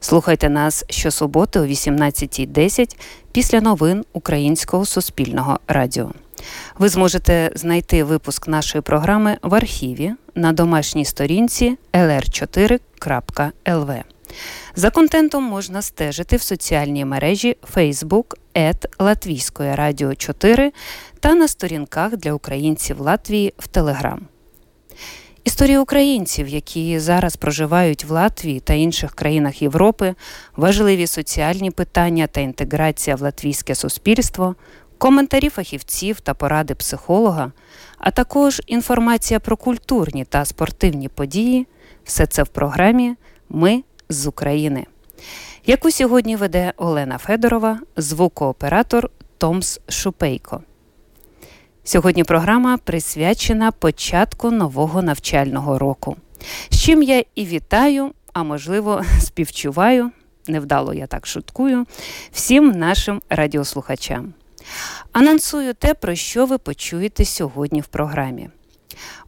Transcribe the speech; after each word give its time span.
Слухайте 0.00 0.48
нас 0.48 0.84
щосуботи 0.90 1.60
о 1.60 1.66
18.10 1.66 2.96
після 3.32 3.60
новин 3.60 4.04
Українського 4.12 4.86
суспільного 4.86 5.60
радіо. 5.68 6.12
Ви 6.78 6.88
зможете 6.88 7.50
знайти 7.54 8.04
випуск 8.04 8.48
нашої 8.48 8.82
програми 8.82 9.38
в 9.42 9.54
архіві 9.54 10.12
на 10.34 10.52
домашній 10.52 11.04
сторінці 11.04 11.78
lr4.lv. 11.92 14.02
За 14.76 14.90
контентом 14.90 15.44
можна 15.44 15.82
стежити 15.82 16.36
в 16.36 16.42
соціальній 16.42 17.04
мережі 17.04 17.56
Facebook 17.74 18.34
ет 18.56 18.86
Латвійської 18.98 19.74
радіо 19.74 20.14
4 20.14 20.72
та 21.20 21.34
на 21.34 21.48
сторінках 21.48 22.16
для 22.16 22.32
українців 22.32 23.00
Латвії 23.00 23.54
в 23.58 23.66
Телеграм. 23.66 24.20
Історії 25.48 25.78
українців, 25.78 26.48
які 26.48 26.98
зараз 26.98 27.36
проживають 27.36 28.04
в 28.04 28.12
Латвії 28.12 28.60
та 28.60 28.74
інших 28.74 29.14
країнах 29.14 29.62
Європи, 29.62 30.14
важливі 30.56 31.06
соціальні 31.06 31.70
питання 31.70 32.26
та 32.26 32.40
інтеграція 32.40 33.16
в 33.16 33.22
латвійське 33.22 33.74
суспільство, 33.74 34.54
коментарі 34.98 35.48
фахівців 35.48 36.20
та 36.20 36.34
поради 36.34 36.74
психолога, 36.74 37.52
а 37.98 38.10
також 38.10 38.62
інформація 38.66 39.40
про 39.40 39.56
культурні 39.56 40.24
та 40.24 40.44
спортивні 40.44 41.08
події 41.08 41.66
все 42.04 42.26
це 42.26 42.42
в 42.42 42.48
програмі 42.48 43.14
Ми 43.48 43.82
з 44.08 44.26
України, 44.26 44.86
яку 45.66 45.90
сьогодні 45.90 46.36
веде 46.36 46.72
Олена 46.76 47.18
Федорова, 47.18 47.80
звукооператор 47.96 49.10
Томс 49.38 49.80
Шупейко. 49.88 50.62
Сьогодні 51.88 52.24
програма 52.24 52.76
присвячена 52.76 53.72
початку 53.72 54.50
нового 54.50 55.02
навчального 55.02 55.78
року. 55.78 56.16
З 56.70 56.80
чим 56.80 57.02
я 57.02 57.24
і 57.34 57.46
вітаю, 57.46 58.10
а 58.32 58.42
можливо, 58.42 59.02
співчуваю, 59.20 60.10
невдало 60.48 60.94
я 60.94 61.06
так 61.06 61.26
шуткую, 61.26 61.86
всім 62.32 62.70
нашим 62.70 63.22
радіослухачам. 63.30 64.34
Анонсую 65.12 65.74
те, 65.74 65.94
про 65.94 66.14
що 66.14 66.46
ви 66.46 66.58
почуєте 66.58 67.24
сьогодні 67.24 67.80
в 67.80 67.86
програмі. 67.86 68.48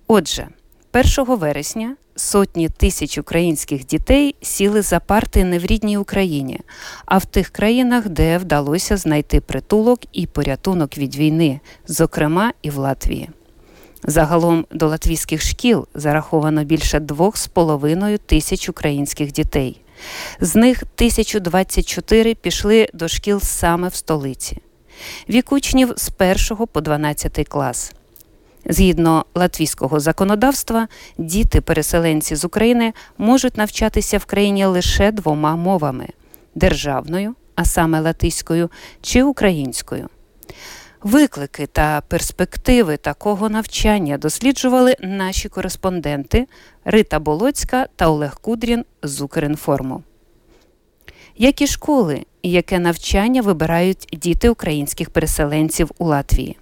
Отже, 0.07 0.49
1 0.93 1.37
вересня 1.37 1.97
сотні 2.21 2.69
тисяч 2.69 3.19
українських 3.19 3.87
дітей 3.87 4.35
сіли 4.43 4.83
за 4.83 5.01
парти 5.01 5.45
не 5.45 5.59
в 5.59 5.65
рідній 5.65 5.99
Україні, 5.99 6.61
а 7.07 7.19
в 7.19 7.25
тих 7.25 7.49
країнах, 7.49 8.09
де 8.09 8.39
вдалося 8.39 8.97
знайти 8.97 9.41
притулок 9.41 10.01
і 10.13 10.27
порятунок 10.27 10.99
від 10.99 11.17
війни, 11.17 11.61
зокрема 11.87 12.53
і 12.63 12.71
в 12.71 12.77
Латвії. 12.77 13.31
Загалом 14.05 14.67
до 14.71 14.89
латвійських 14.89 15.43
шкіл 15.43 15.87
зараховано 15.95 16.65
більше 16.65 16.99
2,5 16.99 18.19
тисяч 18.19 18.69
українських 18.69 19.33
дітей. 19.33 19.81
З 20.41 20.57
них 20.57 20.83
1024 20.83 22.35
пішли 22.35 22.89
до 22.93 23.09
шкіл 23.09 23.41
саме 23.41 23.89
в 23.89 23.95
столиці. 23.95 24.59
Вік 25.29 25.53
учнів 25.53 25.93
з 25.97 26.11
1 26.19 26.67
по 26.67 26.81
12 26.81 27.49
клас. 27.49 27.93
Згідно 28.65 29.25
латвійського 29.35 30.01
законодавства, 30.01 30.89
діти-переселенці 31.19 32.37
з 32.37 32.45
України 32.45 32.93
можуть 33.19 33.57
навчатися 33.57 34.19
в 34.19 34.25
країні 34.25 34.65
лише 34.65 35.13
двома 35.13 35.57
мовами 35.57 36.09
державною, 36.55 37.35
а 37.55 37.65
саме 37.65 38.01
латиською 38.01 38.71
чи 39.01 39.23
українською. 39.23 40.09
Виклики 41.03 41.67
та 41.67 42.01
перспективи 42.09 42.97
такого 42.97 43.49
навчання 43.49 44.19
досліджували 44.19 44.97
наші 45.01 45.49
кореспонденти 45.49 46.47
Рита 46.85 47.19
Болоцька 47.19 47.87
та 47.97 48.09
Олег 48.09 48.41
Кудрін 48.41 48.85
з 49.03 49.21
Укрінформу. 49.21 50.03
Які 51.37 51.67
школи 51.67 52.25
і 52.43 52.51
яке 52.51 52.79
навчання 52.79 53.43
вибирають 53.43 54.09
діти 54.13 54.49
українських 54.49 55.11
переселенців 55.11 55.91
у 55.99 56.05
Латвії? 56.05 56.57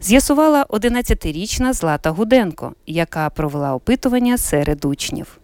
З'ясувала 0.00 0.66
11-річна 0.68 1.72
Злата 1.72 2.10
Гуденко, 2.10 2.72
яка 2.86 3.30
провела 3.30 3.74
опитування 3.74 4.38
серед 4.38 4.84
учнів. 4.84 5.38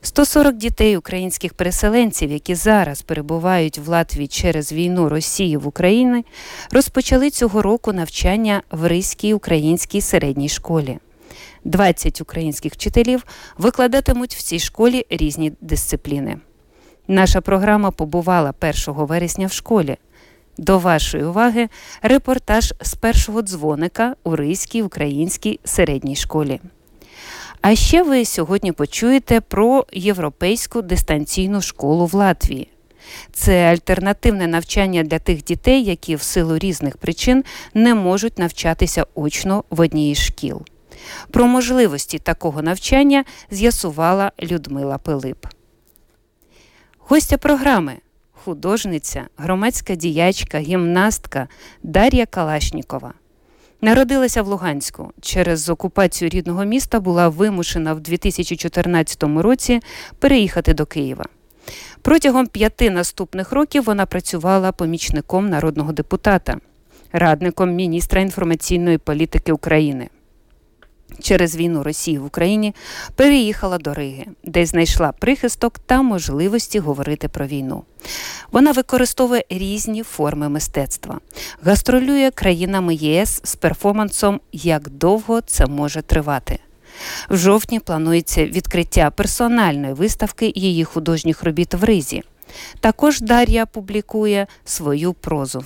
140 0.00 0.56
дітей 0.56 0.96
українських 0.96 1.54
переселенців, 1.54 2.30
які 2.32 2.54
зараз 2.54 3.02
перебувають 3.02 3.78
в 3.78 3.88
Латвії 3.88 4.28
через 4.28 4.72
війну 4.72 5.08
Росії 5.08 5.56
в 5.56 5.66
Україні, 5.66 6.24
розпочали 6.72 7.30
цього 7.30 7.62
року 7.62 7.92
навчання 7.92 8.62
в 8.70 8.86
Ризькій 8.86 9.34
українській 9.34 10.00
середній 10.00 10.48
школі. 10.48 10.98
20 11.64 12.20
українських 12.20 12.72
вчителів 12.72 13.24
викладатимуть 13.58 14.34
в 14.34 14.42
цій 14.42 14.58
школі 14.58 15.06
різні 15.10 15.52
дисципліни. 15.60 16.38
Наша 17.08 17.40
програма 17.40 17.90
побувала 17.90 18.54
1 18.60 18.74
вересня 18.86 19.46
в 19.46 19.52
школі. 19.52 19.96
До 20.58 20.78
вашої 20.78 21.24
уваги 21.24 21.68
репортаж 22.02 22.74
з 22.80 22.94
першого 22.94 23.42
дзвоника 23.42 24.16
у 24.24 24.36
Ризькій 24.36 24.82
українській 24.82 25.60
середній 25.64 26.16
школі. 26.16 26.60
А 27.60 27.74
ще 27.74 28.02
ви 28.02 28.24
сьогодні 28.24 28.72
почуєте 28.72 29.40
про 29.40 29.86
європейську 29.92 30.82
дистанційну 30.82 31.60
школу 31.60 32.06
в 32.06 32.14
Латвії. 32.14 32.68
Це 33.32 33.70
альтернативне 33.70 34.46
навчання 34.46 35.02
для 35.02 35.18
тих 35.18 35.44
дітей, 35.44 35.84
які 35.84 36.16
в 36.16 36.22
силу 36.22 36.58
різних 36.58 36.96
причин 36.96 37.44
не 37.74 37.94
можуть 37.94 38.38
навчатися 38.38 39.06
очно 39.14 39.64
в 39.70 39.80
одній 39.80 40.10
із 40.10 40.18
шкіл. 40.18 40.62
Про 41.30 41.46
можливості 41.46 42.18
такого 42.18 42.62
навчання 42.62 43.24
з'ясувала 43.50 44.32
Людмила 44.42 44.98
Пилип. 44.98 45.46
Гостя 46.98 47.38
програми 47.38 47.96
художниця, 48.48 49.26
громадська 49.36 49.94
діячка, 49.94 50.58
гімнастка 50.58 51.48
Дар'я 51.82 52.26
Калашнікова. 52.26 53.12
Народилася 53.80 54.42
в 54.42 54.46
Луганську. 54.46 55.12
Через 55.20 55.68
окупацію 55.68 56.28
рідного 56.28 56.64
міста 56.64 57.00
була 57.00 57.28
вимушена 57.28 57.94
в 57.94 58.00
2014 58.00 59.22
році 59.22 59.80
переїхати 60.18 60.74
до 60.74 60.86
Києва. 60.86 61.24
Протягом 62.02 62.46
п'яти 62.46 62.90
наступних 62.90 63.52
років 63.52 63.84
вона 63.84 64.06
працювала 64.06 64.72
помічником 64.72 65.48
народного 65.48 65.92
депутата, 65.92 66.56
радником 67.12 67.74
міністра 67.74 68.20
інформаційної 68.20 68.98
політики 68.98 69.52
України 69.52 70.08
через 71.22 71.56
війну 71.56 71.82
Росії 71.82 72.18
в 72.18 72.24
Україні 72.24 72.74
переїхала 73.14 73.78
до 73.78 73.94
Риги, 73.94 74.26
де 74.44 74.66
знайшла 74.66 75.12
прихисток 75.12 75.78
та 75.78 76.02
можливості 76.02 76.78
говорити 76.78 77.28
про 77.28 77.46
війну. 77.46 77.82
Вона 78.52 78.72
використовує 78.72 79.44
різні 79.50 80.02
форми 80.02 80.48
мистецтва, 80.48 81.20
гастролює 81.62 82.30
країнами 82.30 82.94
ЄС 82.94 83.40
з 83.44 83.56
перформансом 83.56 84.40
Як 84.52 84.88
довго 84.88 85.40
це 85.40 85.66
може 85.66 86.02
тривати. 86.02 86.58
В 87.30 87.36
жовтні 87.36 87.80
планується 87.80 88.46
відкриття 88.46 89.10
персональної 89.10 89.92
виставки 89.94 90.52
її 90.54 90.84
художніх 90.84 91.42
робіт 91.42 91.74
в 91.74 91.84
Ризі. 91.84 92.22
Також 92.80 93.20
Дар'я 93.20 93.66
публікує 93.66 94.46
свою 94.64 95.12
прозу. 95.12 95.64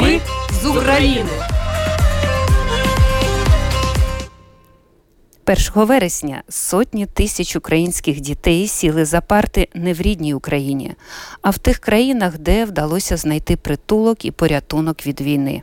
Ми 0.00 0.20
України. 0.66 1.30
1 5.46 5.86
вересня 5.86 6.42
сотні 6.48 7.06
тисяч 7.06 7.56
українських 7.56 8.20
дітей 8.20 8.68
сіли 8.68 9.04
за 9.04 9.20
парти 9.20 9.68
не 9.74 9.94
в 9.94 10.00
рідній 10.00 10.34
Україні, 10.34 10.94
а 11.42 11.50
в 11.50 11.58
тих 11.58 11.78
країнах, 11.78 12.38
де 12.38 12.64
вдалося 12.64 13.16
знайти 13.16 13.56
притулок 13.56 14.24
і 14.24 14.30
порятунок 14.30 15.06
від 15.06 15.20
війни. 15.20 15.62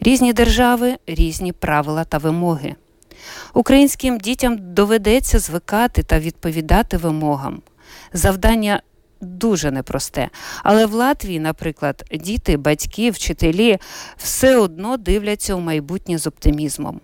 Різні 0.00 0.32
держави, 0.32 0.96
різні 1.06 1.52
правила 1.52 2.04
та 2.04 2.18
вимоги. 2.18 2.74
Українським 3.54 4.18
дітям 4.18 4.58
доведеться 4.60 5.38
звикати 5.38 6.02
та 6.02 6.18
відповідати 6.18 6.96
вимогам. 6.96 7.62
Завдання 8.12 8.82
дуже 9.20 9.70
непросте. 9.70 10.28
Але 10.62 10.86
в 10.86 10.92
Латвії, 10.92 11.40
наприклад, 11.40 12.04
діти, 12.14 12.56
батьки, 12.56 13.10
вчителі 13.10 13.78
все 14.16 14.56
одно 14.56 14.96
дивляться 14.96 15.54
у 15.54 15.60
майбутнє 15.60 16.18
з 16.18 16.26
оптимізмом. 16.26 17.00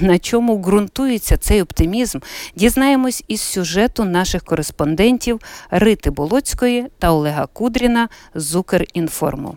На 0.00 0.18
чому 0.18 0.58
ґрунтується 0.58 1.36
цей 1.36 1.62
оптимізм, 1.62 2.18
дізнаємось 2.56 3.24
із 3.28 3.40
сюжету 3.40 4.04
наших 4.04 4.44
кореспондентів 4.44 5.40
Рити 5.70 6.10
Болоцької 6.10 6.86
та 6.98 7.12
Олега 7.12 7.46
Кудріна 7.46 8.08
з 8.34 8.54
Укрінформу. 8.54 9.56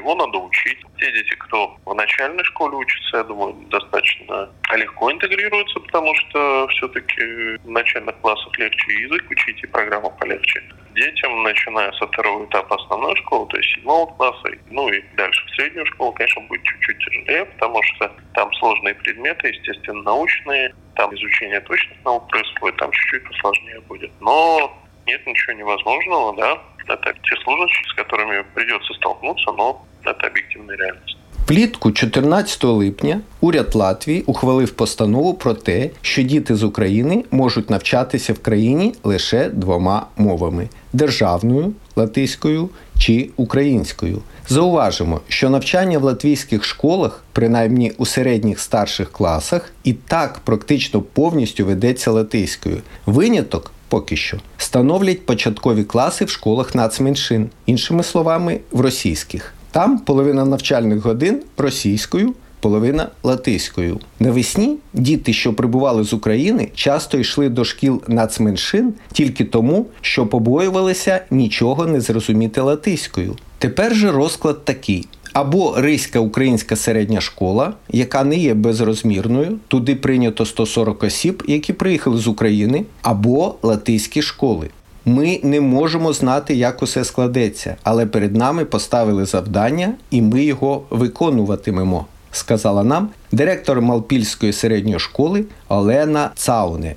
его 0.04 0.16
надо 0.16 0.38
учить. 0.38 0.78
Те 0.98 1.12
дети, 1.12 1.34
кто 1.36 1.76
в 1.86 1.94
начальной 1.94 2.44
школе 2.44 2.76
учится, 2.76 3.18
я 3.18 3.24
думаю, 3.24 3.54
достаточно 3.70 4.50
легко 4.76 5.12
интегрируются, 5.12 5.80
потому 5.80 6.14
что 6.16 6.68
все-таки 6.68 7.58
в 7.64 7.70
начальных 7.70 8.16
классах 8.20 8.58
легче 8.58 8.92
язык 8.94 9.30
учить 9.30 9.64
и 9.64 9.68
программа 9.68 10.10
полегче. 10.10 10.62
Детям, 10.94 11.42
начиная 11.42 11.92
со 11.94 12.06
второго 12.06 12.46
этапа 12.46 12.76
основной 12.76 13.16
школы, 13.16 13.48
то 13.48 13.58
есть 13.58 13.70
седьмого 13.74 14.06
класса, 14.14 14.50
ну 14.70 14.90
и 14.90 15.02
дальше 15.16 15.44
в 15.48 15.56
среднюю 15.56 15.86
школу, 15.88 16.12
конечно, 16.12 16.42
будет 16.44 16.64
чуть-чуть 16.64 17.00
тяжелее, 17.00 17.46
потому 17.46 17.82
что 17.82 18.12
там 18.36 18.54
сложные 18.54 18.94
предметы, 18.94 19.48
естественно, 19.48 20.04
научные, 20.04 20.76
там 20.96 21.16
изучение 21.16 21.62
точных 21.62 21.98
наук 22.06 22.28
происходит, 22.30 22.78
там 22.78 22.92
чуть-чуть 22.92 23.24
посложнее 23.28 23.80
будет. 23.82 24.12
Но 24.20 24.78
нет 25.07 25.27
ничего 25.27 25.53
невозможного, 25.59 26.37
да, 26.37 26.59
это 26.87 27.13
те 27.13 27.37
сложности, 27.45 27.83
с 27.89 27.95
которыми 27.95 28.45
придется 28.55 28.95
столкнуться, 28.95 29.53
но 29.53 29.85
это 30.05 30.27
объективная 30.27 30.77
реальность. 30.77 31.19
Влітку 31.49 31.93
14 31.93 32.65
липня 32.65 33.21
уряд 33.41 33.75
Латвії 33.75 34.23
ухвалив 34.23 34.71
постанову 34.71 35.35
про 35.35 35.55
те, 35.55 35.91
що 36.03 36.23
діти 36.23 36.55
з 36.55 36.63
України 36.63 37.25
можуть 37.31 37.71
навчатися 37.71 38.33
в 38.33 38.39
країні 38.39 38.95
лише 39.05 39.49
двома 39.49 40.07
мовами 40.17 40.69
державною 40.93 41.73
латиською 41.97 42.69
чи 42.99 43.31
українською. 43.37 44.23
Зауважимо, 44.49 45.21
що 45.29 45.51
навчання 45.51 45.99
в 45.99 46.03
латвійських 46.03 46.65
школах, 46.65 47.25
принаймні 47.33 47.93
у 47.99 48.07
середніх 48.07 48.61
старших 48.61 49.13
класах, 49.13 49.73
і 49.85 49.93
так 49.93 50.41
практично 50.45 51.01
повністю 51.01 51.67
ведеться 51.67 52.11
латиською. 52.11 52.83
Виняток 53.07 53.73
поки 53.94 54.16
що 54.16 54.38
становлять 54.58 55.26
початкові 55.26 55.84
класи 55.84 56.26
в 56.26 56.30
школах 56.30 56.76
нацменшин, 56.76 57.50
іншими 57.66 58.04
словами, 58.04 58.60
в 58.72 58.82
російських. 58.82 59.54
Там 59.72 60.00
половина 60.00 60.46
навчальних 60.46 61.00
годин 61.00 61.44
російською, 61.58 62.34
половина 62.60 63.08
латиською. 63.24 64.00
Навесні 64.20 64.78
діти, 64.94 65.34
що 65.34 65.54
прибували 65.54 66.04
з 66.04 66.14
України, 66.14 66.70
часто 66.76 67.18
йшли 67.18 67.50
до 67.50 67.66
шкіл 67.66 68.02
нацменшин 68.08 68.94
тільки 69.12 69.46
тому, 69.46 69.86
що 70.02 70.28
побоювалися 70.28 71.22
нічого 71.32 71.86
не 71.86 72.02
зрозуміти 72.02 72.62
латиською. 72.62 73.36
Тепер 73.58 73.96
же 73.96 74.12
розклад 74.12 74.66
такий. 74.66 75.08
Або 75.34 75.74
Ризька 75.78 76.20
українська 76.20 76.76
середня 76.76 77.22
школа, 77.22 77.74
яка 77.90 78.24
не 78.24 78.36
є 78.36 78.54
безрозмірною, 78.54 79.58
туди 79.68 79.96
прийнято 79.96 80.46
140 80.46 81.04
осіб, 81.04 81.44
які 81.48 81.74
приїхали 81.74 82.18
з 82.18 82.28
України, 82.28 82.86
або 83.02 83.56
латиські 83.64 84.22
школи. 84.22 84.70
Ми 85.06 85.40
не 85.44 85.62
можемо 85.62 86.14
знати, 86.14 86.56
як 86.56 86.84
усе 86.84 87.04
складеться, 87.04 87.76
але 87.84 88.06
перед 88.06 88.36
нами 88.36 88.66
поставили 88.66 89.26
завдання, 89.26 89.94
і 90.12 90.22
ми 90.22 90.44
його 90.44 90.84
виконуватимемо, 90.90 92.06
сказала 92.32 92.84
нам 92.84 93.10
директор 93.34 93.82
Малпільської 93.82 94.54
середньої 94.54 95.00
школи 95.00 95.46
Олена 95.68 96.32
Цауне. 96.36 96.96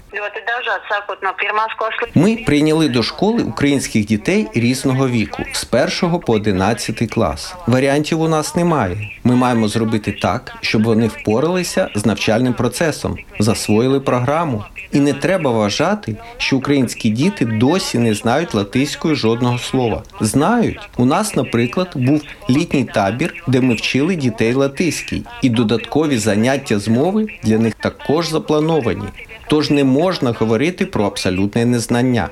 Ми 2.14 2.36
прийняли 2.46 2.88
до 2.88 3.02
школи 3.02 3.42
українських 3.42 4.06
дітей 4.06 4.46
різного 4.54 5.08
віку 5.08 5.42
з 5.52 5.66
1 6.02 6.20
по 6.20 6.32
11 6.32 7.10
клас. 7.10 7.54
Варіантів 7.66 8.20
у 8.20 8.28
нас 8.28 8.56
немає. 8.56 9.10
Ми 9.24 9.36
маємо 9.36 9.68
зробити 9.68 10.12
так, 10.22 10.52
щоб 10.60 10.84
вони 10.84 11.06
впоралися 11.06 11.88
з 11.94 12.06
навчальним 12.06 12.54
процесом, 12.54 13.18
засвоїли 13.40 14.00
програму. 14.00 14.64
І 14.92 15.00
не 15.00 15.12
треба 15.12 15.50
вважати, 15.50 16.16
що 16.38 16.56
українські 16.56 17.10
діти 17.10 17.44
досі 17.44 17.98
не 17.98 18.14
знають 18.14 18.54
латиської 18.54 19.14
жодного 19.14 19.58
слова. 19.58 20.02
Знають, 20.20 20.88
у 20.96 21.04
нас, 21.04 21.36
наприклад, 21.36 21.88
був 21.94 22.22
літній 22.50 22.84
табір, 22.84 23.44
де 23.48 23.60
ми 23.60 23.74
вчили 23.74 24.16
дітей 24.16 24.54
латиській, 24.54 25.22
і 25.42 25.48
додаткові 25.48 26.18
заняття 26.26 26.78
з 26.78 26.88
мови 26.88 27.26
для 27.42 27.58
них 27.58 27.74
також 27.74 28.28
заплановані. 28.28 29.08
Тож 29.48 29.70
не 29.70 29.84
можна 29.84 30.32
говорити 30.32 30.86
про 30.86 31.04
абсолютне 31.04 31.64
незнання. 31.64 32.28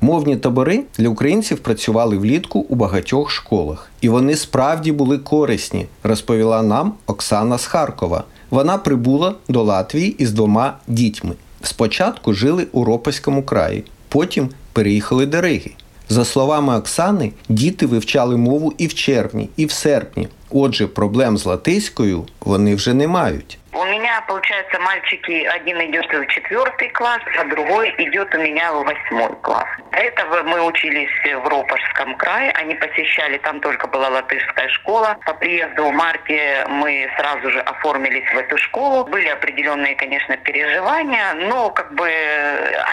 Мовні 0.00 0.36
табори 0.36 0.84
для 0.98 1.08
українців 1.08 1.58
працювали 1.58 2.18
влітку 2.18 2.58
у 2.58 2.74
багатьох 2.74 3.30
школах, 3.30 3.90
і 4.00 4.08
вони 4.08 4.36
справді 4.36 4.92
були 4.92 5.18
корисні, 5.18 5.86
розповіла 6.02 6.62
нам 6.62 6.94
Оксана 7.06 7.58
з 7.58 7.66
Харкова. 7.66 8.24
Вона 8.50 8.78
прибула 8.78 9.34
до 9.48 9.62
Латвії 9.62 10.10
із 10.18 10.32
двома 10.32 10.76
дітьми. 10.86 11.34
Спочатку 11.62 12.34
жили 12.34 12.66
у 12.72 12.84
Ропаському 12.84 13.42
краї, 13.42 13.84
потім 14.08 14.48
переїхали 14.72 15.26
до 15.26 15.40
Риги. 15.40 15.70
За 16.08 16.24
словами 16.24 16.76
Оксани, 16.78 17.32
діти 17.48 17.86
вивчали 17.86 18.36
мову 18.36 18.72
і 18.78 18.86
в 18.86 18.94
червні, 18.94 19.48
і 19.56 19.66
в 19.66 19.70
серпні. 19.70 20.28
Отже, 20.50 20.86
проблем 20.86 21.38
з 21.38 21.46
латиською 21.46 22.24
вони 22.40 22.74
вже 22.74 22.94
не 22.94 23.08
мають. 23.08 23.58
У 23.78 23.84
меня, 23.84 24.20
получается, 24.26 24.76
мальчики, 24.80 25.44
один 25.44 25.80
идет 25.82 26.12
в 26.12 26.26
четвертый 26.26 26.88
класс, 26.88 27.20
а 27.38 27.44
другой 27.44 27.94
идет 27.98 28.34
у 28.34 28.38
меня 28.38 28.72
в 28.72 28.82
восьмой 28.82 29.32
класс. 29.42 29.68
Этого 29.92 30.42
мы 30.42 30.66
учились 30.66 31.08
в 31.24 31.48
Ропожском 31.48 32.16
крае, 32.16 32.50
они 32.52 32.74
посещали, 32.74 33.38
там 33.38 33.60
только 33.60 33.86
была 33.86 34.08
латышская 34.08 34.68
школа. 34.70 35.16
По 35.24 35.34
приезду 35.34 35.84
в 35.84 35.92
марте 35.92 36.64
мы 36.68 37.08
сразу 37.18 37.52
же 37.52 37.60
оформились 37.60 38.28
в 38.32 38.38
эту 38.38 38.58
школу. 38.58 39.04
Были 39.04 39.28
определенные, 39.28 39.94
конечно, 39.94 40.36
переживания, 40.38 41.34
но 41.34 41.70
как 41.70 41.94
бы 41.94 42.10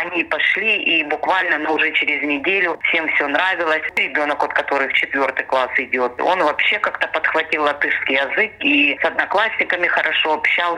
они 0.04 0.24
пошли 0.26 0.84
и 0.84 1.04
буквально, 1.04 1.58
ну, 1.58 1.74
уже 1.74 1.94
через 1.94 2.22
неделю 2.22 2.80
всем 2.84 3.08
все 3.16 3.28
нравилось. 3.28 3.82
Ребенок, 3.96 4.40
вот, 4.40 4.54
который 4.54 4.90
в 4.90 4.94
четвертый 4.94 5.46
класс 5.46 5.72
идет, 5.78 6.22
он 6.22 6.44
вообще 6.44 6.78
как-то 6.78 7.08
подхватил 7.08 7.64
латышский 7.64 8.18
язык 8.18 8.52
и 8.60 8.96
с 9.02 9.04
одноклассниками 9.04 9.88
хорошо 9.88 10.34
общался. 10.34 10.75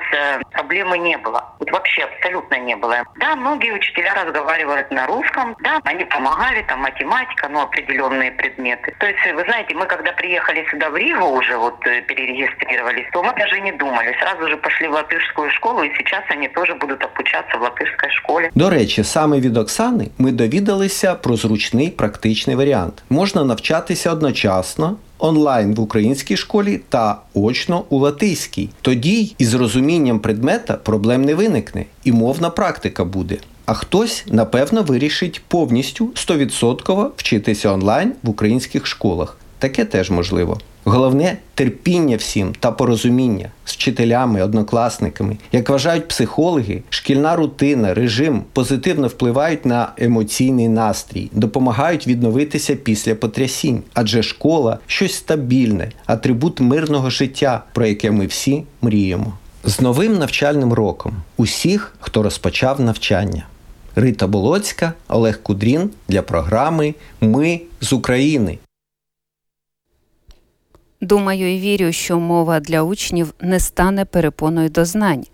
Проблемы 0.53 0.99
не 0.99 1.17
было. 1.19 1.45
Вот 1.59 1.71
вообще 1.71 2.03
абсолютно 2.03 2.59
не 2.59 2.77
было. 2.77 3.05
Да, 3.17 3.37
многие 3.37 3.73
учителя 3.73 4.15
разговаривают 4.15 4.91
на 4.91 5.07
русском. 5.07 5.57
Да, 5.61 5.81
они 5.85 6.05
помогали, 6.05 6.63
там 6.69 6.81
математика, 6.81 7.49
ну, 7.49 7.61
определенные 7.61 8.31
предметы. 8.31 8.95
То 8.99 9.07
есть, 9.07 9.19
вы 9.35 9.43
знаете, 9.45 9.75
мы 9.75 9.87
когда 9.87 10.13
приехали 10.13 10.67
сюда 10.71 10.91
в 10.91 10.97
Ригу 10.97 11.27
уже, 11.27 11.57
вот 11.57 11.87
э, 11.87 12.03
перерегистрировались, 12.03 13.07
то 13.13 13.23
мы 13.23 13.33
даже 13.39 13.61
не 13.61 13.73
думали. 13.73 14.17
Сразу 14.21 14.49
же 14.49 14.57
пошли 14.57 14.89
в 14.89 14.93
латышскую 14.93 15.51
школу, 15.51 15.83
и 15.83 15.91
сейчас 15.99 16.23
они 16.31 16.49
тоже 16.49 16.75
будут 16.75 17.05
обучаться 17.05 17.59
в 17.59 17.63
латышской 17.63 18.11
школе. 18.11 18.51
До 18.55 18.71
речі, 18.71 19.05
саме 19.05 19.41
від 19.41 19.57
Оксани 19.57 20.09
ми 20.19 20.33
довідалися 20.33 21.15
про 21.15 21.37
зручний 21.37 21.91
практичний 21.91 22.57
варіант. 22.57 23.03
Можна 23.11 23.45
навчатися 23.45 24.13
одночасно. 24.13 24.97
Онлайн 25.20 25.76
в 25.76 25.80
українській 25.80 26.38
школі 26.38 26.80
та 26.90 27.22
очно 27.34 27.84
у 27.90 27.98
латиській. 27.98 28.70
Тоді 28.82 29.36
із 29.38 29.54
розумінням 29.54 30.20
предмета 30.20 30.74
проблем 30.74 31.22
не 31.22 31.36
виникне, 31.36 31.86
і 32.04 32.12
мовна 32.12 32.50
практика 32.50 33.06
буде. 33.06 33.38
А 33.66 33.74
хтось, 33.74 34.24
напевно, 34.28 34.84
вирішить 34.84 35.42
повністю 35.48 36.06
100% 36.06 37.10
вчитися 37.18 37.72
онлайн 37.72 38.14
в 38.24 38.30
українських 38.30 38.88
школах. 38.88 39.38
Таке 39.60 39.86
теж 39.86 40.10
можливо. 40.10 40.60
Головне 40.90 41.38
терпіння 41.56 42.18
всім 42.18 42.54
та 42.60 42.72
порозуміння 42.72 43.50
з 43.66 43.74
вчителями, 43.74 44.42
однокласниками. 44.42 45.38
Як 45.52 45.70
вважають 45.70 46.08
психологи, 46.08 46.82
шкільна 46.90 47.36
рутина, 47.36 47.94
режим 47.94 48.44
позитивно 48.54 49.08
впливають 49.08 49.66
на 49.66 49.92
емоційний 49.98 50.70
настрій, 50.70 51.30
допомагають 51.34 52.08
відновитися 52.08 52.76
після 52.76 53.16
потрясінь, 53.16 53.84
адже 53.94 54.24
школа 54.24 54.80
щось 54.88 55.16
стабільне, 55.16 55.92
атрибут 56.06 56.60
мирного 56.60 57.10
життя, 57.10 57.64
про 57.74 57.86
яке 57.86 58.12
ми 58.12 58.26
всі 58.26 58.64
мріємо. 58.82 59.34
З 59.64 59.82
новим 59.82 60.18
навчальним 60.18 60.74
роком 60.74 61.14
усіх, 61.38 61.96
хто 62.00 62.24
розпочав 62.24 62.82
навчання. 62.82 63.46
Рита 63.96 64.28
Болоцька, 64.28 64.94
Олег 65.08 65.44
Кудрін 65.44 65.90
для 66.08 66.22
програми 66.22 66.96
Ми 67.22 67.62
з 67.82 67.94
України. 67.94 68.58
Думаю 71.02 71.56
і 71.56 71.60
вірю, 71.60 71.92
що 71.92 72.20
мова 72.20 72.60
для 72.60 72.82
учнів 72.82 73.34
не 73.42 73.60
стане 73.60 74.06
перепоною 74.06 74.70
до 74.70 74.86
знань. 74.86 75.26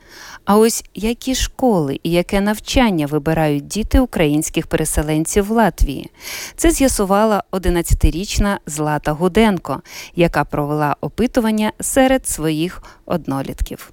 А 0.46 0.58
ось 0.58 0.84
які 0.94 1.36
школи 1.36 2.00
і 2.04 2.12
яке 2.12 2.42
навчання 2.42 3.06
вибирають 3.06 3.68
діти 3.68 4.00
українських 4.00 4.68
переселенців 4.68 5.46
в 5.46 5.52
Латвії, 5.52 6.10
це 6.56 6.72
з'ясувала 6.72 7.44
11-річна 7.52 8.58
Злата 8.66 9.12
Гуденко, 9.12 9.82
яка 10.16 10.44
провела 10.44 10.96
опитування 11.02 11.72
серед 11.80 12.28
своїх 12.28 12.84
однолітків. 13.06 13.93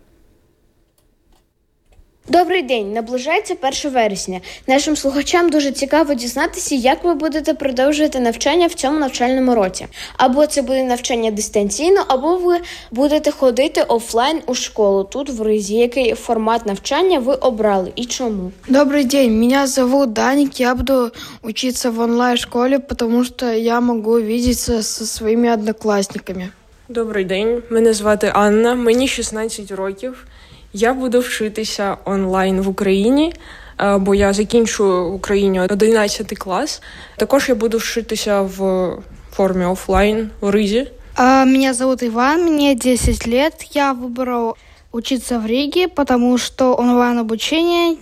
Добрий 2.31 2.63
день, 2.63 2.93
наближається 2.93 3.57
1 3.85 3.93
вересня. 3.93 4.41
Нашим 4.67 4.97
слухачам 4.97 5.51
дуже 5.51 5.73
цікаво 5.73 6.15
дізнатися, 6.15 6.75
як 6.75 7.05
ви 7.05 7.15
будете 7.15 7.55
продовжувати 7.55 8.21
навчання 8.21 8.67
в 8.67 8.75
цьому 8.75 8.99
навчальному 8.99 9.55
році. 9.55 9.87
Або 10.17 10.47
це 10.47 10.63
буде 10.63 10.85
навчання 10.85 11.31
дистанційно, 11.31 12.05
або 12.09 12.37
ви 12.37 12.61
будете 12.91 13.31
ходити 13.31 13.83
офлайн 13.83 14.41
у 14.47 14.55
школу 14.55 15.05
тут 15.05 15.31
в 15.31 15.43
Ризі. 15.43 15.75
Який 15.75 16.15
формат 16.15 16.67
навчання 16.67 17.19
ви 17.19 17.35
обрали 17.35 17.93
і 17.97 18.05
чому? 18.05 18.53
Добрый 18.69 19.05
день, 19.05 19.41
меня 19.41 19.67
зовут 19.67 20.13
Даник, 20.13 20.61
я 20.61 20.75
буду 20.75 21.11
учиться 21.43 21.91
в 21.91 22.01
онлайн-школе, 22.01 22.79
потому 22.79 23.25
что 23.25 23.53
я 23.53 23.81
могу 23.81 24.13
видеться 24.13 24.83
со 24.83 25.07
своими 25.07 25.53
одноклассниками. 25.53 26.49
Добрий 26.89 27.25
день, 27.25 27.63
мене 27.71 27.95
звати 27.95 28.33
Анна, 28.35 28.75
мені 28.75 29.09
16 29.09 29.71
років. 29.71 30.27
Я 30.73 30.95
буду 30.95 31.21
вчитися 31.21 31.97
онлайн 32.05 32.61
в 32.61 32.69
Україні, 32.69 33.33
е, 33.81 33.99
бо 33.99 34.15
я 34.15 34.33
закінчую 34.33 35.11
в 35.11 35.15
Україні 35.15 35.61
11 35.61 36.35
клас. 36.39 36.83
Також 37.17 37.49
я 37.49 37.55
буду 37.55 37.79
вчитися 37.79 38.41
в 38.41 38.89
формі 39.33 39.65
офлайн 39.65 40.31
в 40.41 40.51
Ризі. 40.51 40.87
А, 41.15 41.45
Меня 41.45 41.75
зовут 41.75 42.03
Иван, 42.03 42.45
мне 42.45 42.75
10 42.75 43.29
лет. 43.29 43.67
Я 43.73 43.93
выбрал 43.93 44.55
учиться 44.93 45.39
в 45.39 45.47
Риге, 45.47 45.89
потому 45.89 46.39
что 46.39 46.77
онлайн-обучение 46.79 47.97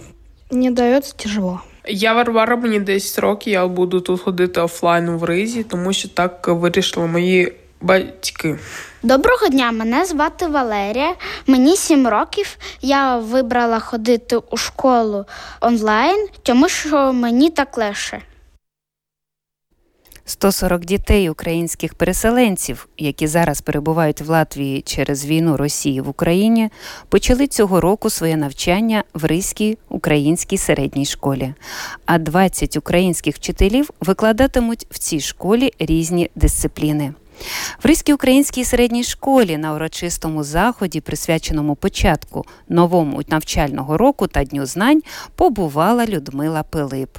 не 0.50 0.70
дается 0.70 1.14
тяжело. 1.16 1.60
Я 1.88 2.12
Варвара, 2.14 2.56
мені 2.56 2.80
10 2.80 3.18
років. 3.18 3.52
Я 3.52 3.66
буду 3.66 4.00
тут 4.00 4.20
ходити 4.20 4.60
офлайн 4.60 5.10
в 5.10 5.24
Ризі, 5.24 5.62
тому 5.62 5.92
що 5.92 6.08
так 6.08 6.48
вирішили 6.48 7.06
мої 7.06 7.52
батьки. 7.80 8.58
Доброго 9.02 9.48
дня, 9.48 9.72
мене 9.72 10.04
звати 10.04 10.46
Валерія. 10.46 11.14
Мені 11.46 11.76
7 11.76 12.08
років. 12.08 12.56
Я 12.82 13.16
вибрала 13.16 13.80
ходити 13.80 14.36
у 14.36 14.56
школу 14.56 15.24
онлайн, 15.60 16.28
тому 16.42 16.68
що 16.68 17.12
мені 17.12 17.50
так 17.50 17.78
легше. 17.78 18.22
140 20.24 20.84
дітей 20.84 21.30
українських 21.30 21.94
переселенців, 21.94 22.88
які 22.98 23.26
зараз 23.26 23.60
перебувають 23.60 24.20
в 24.20 24.30
Латвії 24.30 24.82
через 24.82 25.26
війну 25.26 25.56
Росії 25.56 26.00
в 26.00 26.08
Україні, 26.08 26.70
почали 27.08 27.46
цього 27.46 27.80
року 27.80 28.10
своє 28.10 28.36
навчання 28.36 29.04
в 29.14 29.24
Ризькій 29.24 29.78
українській 29.88 30.58
середній 30.58 31.06
школі. 31.06 31.54
А 32.06 32.18
20 32.18 32.76
українських 32.76 33.36
вчителів 33.36 33.90
викладатимуть 34.00 34.86
в 34.90 34.98
цій 34.98 35.20
школі 35.20 35.72
різні 35.78 36.30
дисципліни. 36.34 37.12
В 37.82 37.86
Ризькій 37.86 38.14
українській 38.14 38.64
середній 38.64 39.04
школі 39.04 39.56
на 39.56 39.74
урочистому 39.74 40.44
заході, 40.44 41.00
присвяченому 41.00 41.74
початку 41.74 42.44
новому 42.68 43.22
навчального 43.28 43.96
року 43.96 44.26
та 44.26 44.44
Дню 44.44 44.66
знань, 44.66 45.02
побувала 45.34 46.06
Людмила 46.06 46.62
Пилип. 46.62 47.18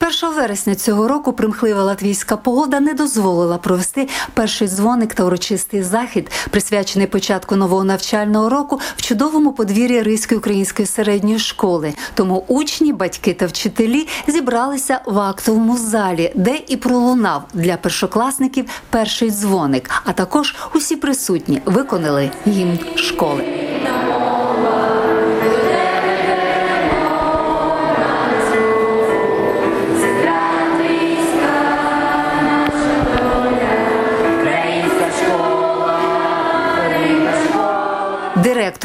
1 0.00 0.36
вересня 0.36 0.74
цього 0.74 1.08
року 1.08 1.32
примхлива 1.32 1.82
латвійська 1.82 2.36
погода 2.36 2.80
не 2.80 2.94
дозволила 2.94 3.58
провести 3.58 4.08
перший 4.34 4.68
дзвоник 4.68 5.14
та 5.14 5.24
урочистий 5.24 5.82
захід, 5.82 6.30
присвячений 6.50 7.06
початку 7.06 7.56
нового 7.56 7.84
навчального 7.84 8.48
року 8.48 8.80
в 8.96 9.02
чудовому 9.02 9.52
подвір'ї 9.52 10.02
Ризької 10.02 10.38
української 10.38 10.86
середньої 10.86 11.38
школи. 11.38 11.94
Тому 12.14 12.44
учні, 12.48 12.92
батьки 12.92 13.34
та 13.34 13.46
вчителі 13.46 14.08
зібралися 14.26 15.00
в 15.06 15.18
актовому 15.18 15.78
залі, 15.78 16.32
де 16.34 16.60
і 16.68 16.76
пролунав 16.76 17.42
для 17.54 17.76
першокласників 17.76 18.64
перший 18.90 19.30
дзвоник. 19.30 19.90
А 20.04 20.12
також 20.12 20.56
усі 20.74 20.96
присутні 20.96 21.62
виконали 21.64 22.30
гімн 22.46 22.78
школи. 22.96 23.44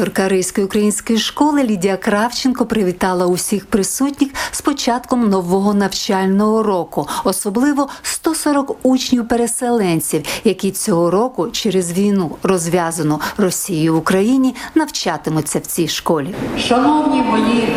Директорка 0.00 0.28
Ризької 0.28 0.64
української 0.64 1.18
школи 1.18 1.62
Лідія 1.62 1.96
Кравченко 1.96 2.66
привітала 2.66 3.26
усіх 3.26 3.66
присутніх 3.66 4.30
з 4.50 4.60
початком 4.60 5.28
нового 5.28 5.74
навчального 5.74 6.62
року, 6.62 7.08
особливо 7.24 7.88
140 8.02 8.76
учнів-переселенців, 8.82 10.22
які 10.44 10.70
цього 10.70 11.10
року 11.10 11.48
через 11.52 11.92
війну, 11.92 12.36
розв'язану 12.42 13.20
Росією 13.38 13.94
в 13.94 13.96
Україні, 13.96 14.54
навчатимуться 14.74 15.58
в 15.58 15.62
цій 15.62 15.88
школі. 15.88 16.34
Шановні 16.58 17.22
мої 17.22 17.76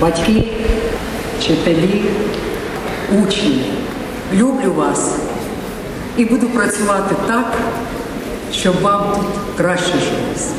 батьки, 0.00 0.44
вчителі, 1.38 2.04
учні, 3.22 3.64
люблю 4.34 4.72
вас 4.76 5.14
і 6.16 6.24
буду 6.24 6.48
працювати 6.48 7.14
так, 7.26 7.54
щоб 8.52 8.80
вам 8.80 9.12
тут 9.14 9.56
краще 9.56 9.92
жилось. 9.92 10.50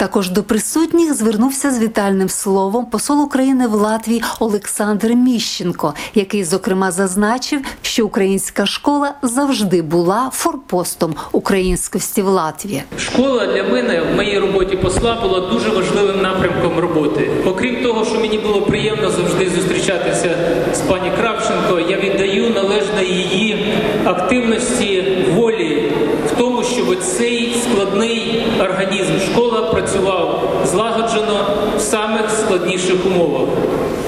Також 0.00 0.30
до 0.30 0.42
присутніх 0.42 1.14
звернувся 1.14 1.70
з 1.70 1.78
вітальним 1.78 2.28
словом 2.28 2.86
посол 2.86 3.22
України 3.22 3.66
в 3.66 3.74
Латвії 3.74 4.22
Олександр 4.38 5.08
Міщенко, 5.08 5.94
який 6.14 6.44
зокрема 6.44 6.90
зазначив, 6.90 7.60
що 7.82 8.06
українська 8.06 8.66
школа 8.66 9.14
завжди 9.22 9.82
була 9.82 10.30
форпостом 10.32 11.14
українськості 11.32 12.22
в 12.22 12.26
Латвії. 12.28 12.82
Школа 12.98 13.46
для 13.46 13.62
мене 13.62 14.02
в 14.12 14.16
моїй 14.16 14.38
роботі 14.38 14.76
посла 14.76 15.18
була 15.22 15.40
дуже 15.40 15.70
важливим 15.70 16.22
напрямком 16.22 16.78
роботи. 16.78 17.30
Окрім 17.46 17.82
того, 17.82 18.04
що 18.04 18.20
мені 18.20 18.38
було 18.38 18.62
приємно 18.62 19.10
завжди 19.10 19.50
зустрічатися 19.50 20.30
з 20.74 20.78
пані 20.78 21.12
Кравченко, 21.20 21.80
я 21.90 22.00
віддаю 22.00 22.50
належне 22.50 23.04
її 23.04 23.74
активності 24.04 25.18
волі 25.34 25.92
в 26.26 26.38
тому, 26.38 26.64
щоб 26.64 27.02
цей 27.02 27.56
складний 27.62 28.46
організм 28.60 29.12
школа 29.32 29.60
працював 29.90 30.40
злагоджено 30.64 31.46
в 31.76 31.80
самих 31.80 32.30
складніших 32.30 33.06
умовах. 33.06 33.48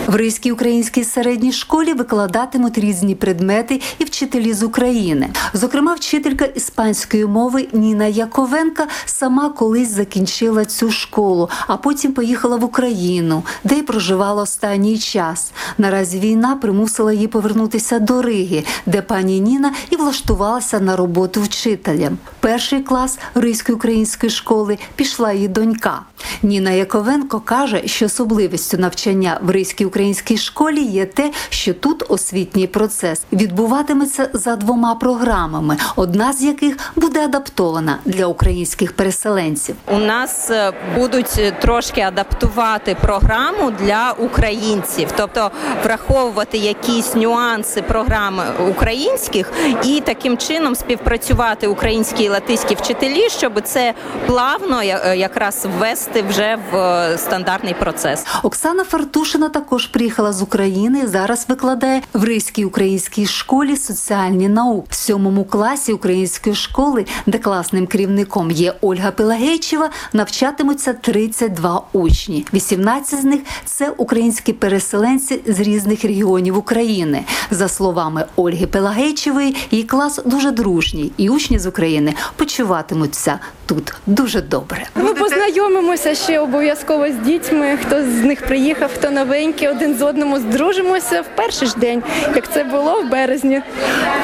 В 0.07 0.15
Ризькій 0.15 0.53
українській 0.53 1.05
середній 1.05 1.53
школі 1.53 1.93
викладатимуть 1.93 2.79
різні 2.79 3.15
предмети 3.15 3.81
і 3.99 4.05
вчителі 4.05 4.53
з 4.53 4.63
України. 4.63 5.31
Зокрема, 5.55 5.95
вчителька 5.95 6.45
іспанської 6.45 7.27
мови 7.27 7.69
Ніна 7.73 8.07
Яковенка 8.07 8.87
сама 9.05 9.49
колись 9.49 9.91
закінчила 9.91 10.65
цю 10.65 10.91
школу, 10.91 11.51
а 11.67 11.77
потім 11.77 12.13
поїхала 12.13 12.57
в 12.57 12.65
Україну, 12.65 13.43
де 13.65 13.75
й 13.75 13.83
проживала 13.83 14.43
останній 14.43 14.99
час. 14.99 15.53
Наразі 15.79 16.19
війна 16.19 16.57
примусила 16.57 17.13
її 17.13 17.29
повернутися 17.29 17.99
до 17.99 18.23
Риги, 18.23 18.65
де 18.87 19.03
пані 19.03 19.41
Ніна 19.41 19.73
і 19.91 19.97
влаштувалася 19.97 20.81
на 20.81 20.97
роботу 20.97 21.43
вчителем. 21.43 22.19
Перший 22.41 22.81
клас 22.81 23.19
Ризької 23.35 23.77
української 23.77 24.31
школи 24.31 24.79
пішла 24.97 25.33
її 25.33 25.49
донька. 25.49 26.03
Ніна 26.43 26.71
Яковенко 26.71 27.41
каже, 27.41 27.83
що 27.87 28.09
Особливістю 28.13 28.79
навчання 28.79 29.41
в 29.43 29.51
Ризькій 29.51 29.85
українській 29.93 30.37
школі 30.37 30.83
є 30.83 31.07
те, 31.07 31.31
що 31.49 31.75
тут 31.75 32.05
освітній 32.09 32.67
процес 32.67 33.23
відбуватиметься 33.33 34.29
за 34.33 34.57
двома 34.57 34.95
програмами, 34.95 35.77
одна 35.97 36.33
з 36.33 36.43
яких 36.43 36.77
буде 36.97 37.25
адаптована 37.25 37.99
для 38.05 38.27
українських 38.27 38.93
переселенців. 38.93 39.75
У 39.93 39.99
нас 39.99 40.51
е, 40.51 40.73
будуть 40.97 41.55
трошки 41.61 42.01
адаптувати 42.01 42.97
програму 43.01 43.71
для 43.71 44.13
українців, 44.19 45.09
тобто 45.17 45.51
враховувати 45.85 46.59
якісь 46.59 47.15
нюанси 47.15 47.83
програми 47.83 48.45
українських 48.71 49.53
і 49.85 50.01
таким 50.01 50.39
чином 50.39 50.75
співпрацювати 50.75 51.67
українські 51.67 52.25
і 52.25 52.29
латиські 52.29 52.75
вчителі, 52.75 53.29
щоб 53.29 53.61
це 53.65 53.95
плавно 54.27 54.83
якраз 54.83 55.67
ввести 55.79 56.23
вже 56.23 56.59
в 56.73 56.77
е, 56.77 57.19
стандартний 57.19 57.75
процес. 57.75 58.25
Оксана 58.43 58.85
Фартушина 58.85 59.49
також 59.49 59.82
приїхала 59.87 60.33
з 60.33 60.43
України. 60.43 61.01
і 61.05 61.07
Зараз 61.07 61.47
викладає 61.49 62.03
в 62.13 62.25
Ризькій 62.25 62.65
українській 62.65 63.27
школі 63.27 63.77
соціальні 63.77 64.49
науки 64.49 64.87
в 64.91 64.95
сьомому 64.95 65.45
класі 65.45 65.93
української 65.93 66.55
школи, 66.57 67.05
де 67.27 67.39
класним 67.39 67.87
керівником 67.87 68.51
є 68.51 68.75
Ольга 68.81 69.11
Пелагейчева. 69.11 69.91
Навчатимуться 70.13 70.93
32 70.93 71.83
учні. 71.93 72.47
18 72.55 73.21
з 73.21 73.25
них 73.25 73.41
це 73.65 73.91
українські 73.97 74.53
переселенці 74.53 75.41
з 75.47 75.61
різних 75.61 76.05
регіонів 76.05 76.59
України. 76.59 77.25
За 77.51 77.69
словами 77.69 78.25
Ольги 78.37 78.67
Пелагейчевої, 78.67 79.57
її 79.71 79.85
клас 79.85 80.21
дуже 80.25 80.51
дружній, 80.51 81.13
і 81.17 81.29
учні 81.29 81.59
з 81.59 81.67
України 81.67 82.15
почуватимуться 82.37 83.39
тут 83.67 83.95
дуже 84.07 84.43
добре. 84.43 84.87
Ми 84.95 85.15
познайомимося 85.15 86.15
ще 86.15 86.41
обов'язково 86.41 87.09
з 87.09 87.15
дітьми. 87.15 87.79
Хто 87.87 88.03
з 88.03 88.25
них 88.25 88.47
приїхав, 88.47 88.91
хто 88.95 89.11
новенький, 89.11 89.69
один 89.73 89.97
з 89.97 90.03
одному 90.03 90.39
здружимося 90.39 91.21
в 91.21 91.27
перший 91.37 91.69
ж 91.69 91.75
день, 91.77 92.03
як 92.37 92.53
це 92.53 92.65
було 92.65 93.01
в 93.03 93.11
березні, 93.11 93.63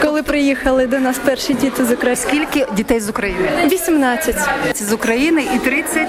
коли 0.02 0.22
приїхали 0.22 0.86
до 0.86 0.98
нас 0.98 1.18
перші 1.24 1.54
діти 1.54 1.84
з 1.84 1.92
України. 1.92 2.16
Скільки 2.16 2.66
дітей 2.76 3.00
з 3.00 3.08
України? 3.08 3.48
18. 3.64 4.36
З 4.74 4.92
України 4.92 5.42
і 5.56 5.58
30? 5.58 6.08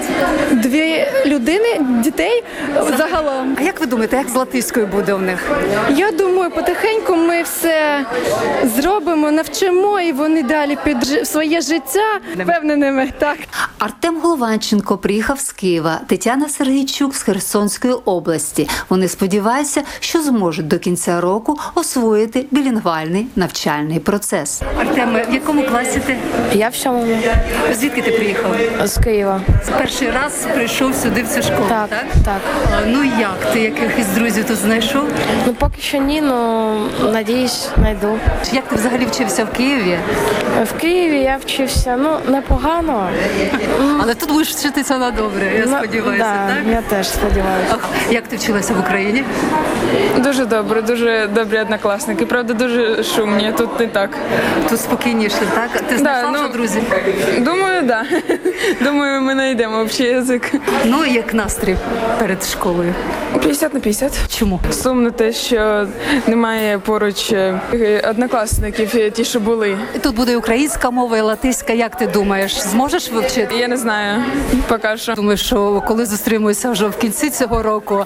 Дві 0.50 1.06
людини, 1.26 1.80
дітей 2.02 2.44
загалом. 2.98 3.56
А 3.60 3.62
як 3.62 3.80
ви 3.80 3.86
думаєте, 3.86 4.16
як 4.16 4.28
з 4.28 4.34
латиською 4.34 4.86
буде 4.86 5.14
у 5.14 5.18
них? 5.18 5.50
Я 5.96 6.10
думаю, 6.10 6.50
потихеньку 6.50 7.16
ми 7.16 7.42
все 7.42 8.06
зробимо, 8.76 9.30
навчимо, 9.30 10.00
і 10.00 10.12
вони 10.12 10.42
далі 10.42 10.78
під 10.84 11.28
своє 11.28 11.60
життя 11.60 12.20
впевненими. 12.42 13.12
Так. 13.18 13.36
Артем 13.78 14.20
Голованченко 14.20 14.98
приїхав 14.98 15.40
з 15.40 15.52
Києва, 15.52 16.00
Тетяна 16.06 16.48
Сергійчук 16.48 17.14
з 17.14 17.22
Херсонської 17.22 17.94
області. 17.94 18.68
Вони 18.88 19.08
сподіваються, 19.08 19.29
що 20.00 20.22
зможуть 20.22 20.68
до 20.68 20.78
кінця 20.78 21.20
року 21.20 21.58
освоїти 21.74 22.46
білінгвальний 22.50 23.26
навчальний 23.36 23.98
процес. 24.00 24.62
Артем, 24.80 25.16
в 25.30 25.34
якому 25.34 25.62
класі 25.62 26.00
ти? 26.06 26.16
Я 26.52 26.68
в 26.68 26.74
сьомому. 26.74 27.16
Звідки 27.72 28.02
ти 28.02 28.10
приїхав? 28.10 28.56
З 28.84 28.98
Києва. 29.04 29.40
Перший 29.78 30.10
раз 30.10 30.46
прийшов 30.54 30.94
сюди 30.94 31.22
в 31.22 31.28
цю 31.28 31.42
школу, 31.42 31.66
так? 31.68 31.88
Так, 31.88 32.06
так. 32.24 32.40
А, 32.76 32.80
Ну 32.86 33.04
як? 33.04 33.52
Ти 33.52 33.60
якихось 33.60 34.06
друзів 34.06 34.44
тут 34.44 34.56
знайшов? 34.56 35.04
Ну 35.46 35.54
поки 35.54 35.80
що 35.80 35.98
ні, 35.98 36.20
ну 36.20 36.74
надіюсь, 37.12 37.68
знайду. 37.78 38.18
Як 38.52 38.64
ти 38.68 38.76
взагалі 38.76 39.06
вчився 39.06 39.44
в 39.44 39.50
Києві? 39.56 39.98
В 40.64 40.80
Києві 40.80 41.18
я 41.20 41.36
вчився 41.36 41.96
ну 42.02 42.32
непогано. 42.32 43.08
Але 44.02 44.14
тут 44.14 44.32
будеш 44.32 44.48
вчитися 44.48 44.98
на 44.98 45.10
добре, 45.10 45.52
я 45.58 45.64
Ну, 45.66 45.76
сподіваюся, 45.76 46.24
да, 46.48 46.54
так? 46.54 46.64
Я 46.70 46.82
теж 46.82 47.08
сподіваюся. 47.08 47.76
А 48.08 48.12
як 48.12 48.28
ти 48.28 48.36
вчилася 48.36 48.74
в 48.74 48.80
Україні? 48.80 49.19
Дуже 50.18 50.44
добре, 50.44 50.82
дуже 50.82 51.28
добрі 51.34 51.58
однокласники. 51.58 52.26
Правда, 52.26 52.54
дуже 52.54 53.04
шумні. 53.04 53.52
Тут 53.58 53.80
не 53.80 53.86
так. 53.86 54.10
Тут 54.68 54.80
спокійніше, 54.80 55.38
так? 55.54 55.82
Ти 55.88 55.98
знайшла 55.98 56.30
вже 56.30 56.48
друзів? 56.48 56.82
Думаю, 57.38 57.86
так. 57.86 57.86
Да. 57.86 58.04
Думаю, 58.84 59.22
ми 59.22 59.32
знайдемо 59.32 59.80
общий 59.80 60.06
язик. 60.06 60.52
Ну, 60.84 61.04
як 61.06 61.34
настрій 61.34 61.76
перед 62.18 62.44
школою? 62.44 62.94
50 63.40 63.74
на 63.74 63.80
50. 63.80 64.12
Чому? 64.38 64.60
Сумно 64.70 65.10
те, 65.10 65.32
що 65.32 65.86
немає 66.26 66.78
поруч 66.78 67.32
е, 67.32 67.60
однокласників, 68.10 68.90
е, 68.94 69.10
ті, 69.10 69.24
що 69.24 69.40
були. 69.40 69.78
Тут 70.02 70.16
буде 70.16 70.36
українська 70.36 70.90
мова 70.90 71.18
і 71.18 71.20
латиська. 71.20 71.72
Як 71.72 71.96
ти 71.96 72.06
думаєш, 72.06 72.60
зможеш 72.60 73.10
вивчити? 73.10 73.54
Я 73.56 73.68
не 73.68 73.76
знаю. 73.76 74.22
Поки 74.68 74.96
що. 74.96 75.14
Думаю, 75.14 75.36
що 75.36 75.82
коли 75.86 76.06
зустрімося 76.06 76.70
вже 76.70 76.86
в 76.86 76.96
кінці 76.96 77.30
цього 77.30 77.62
року, 77.62 78.04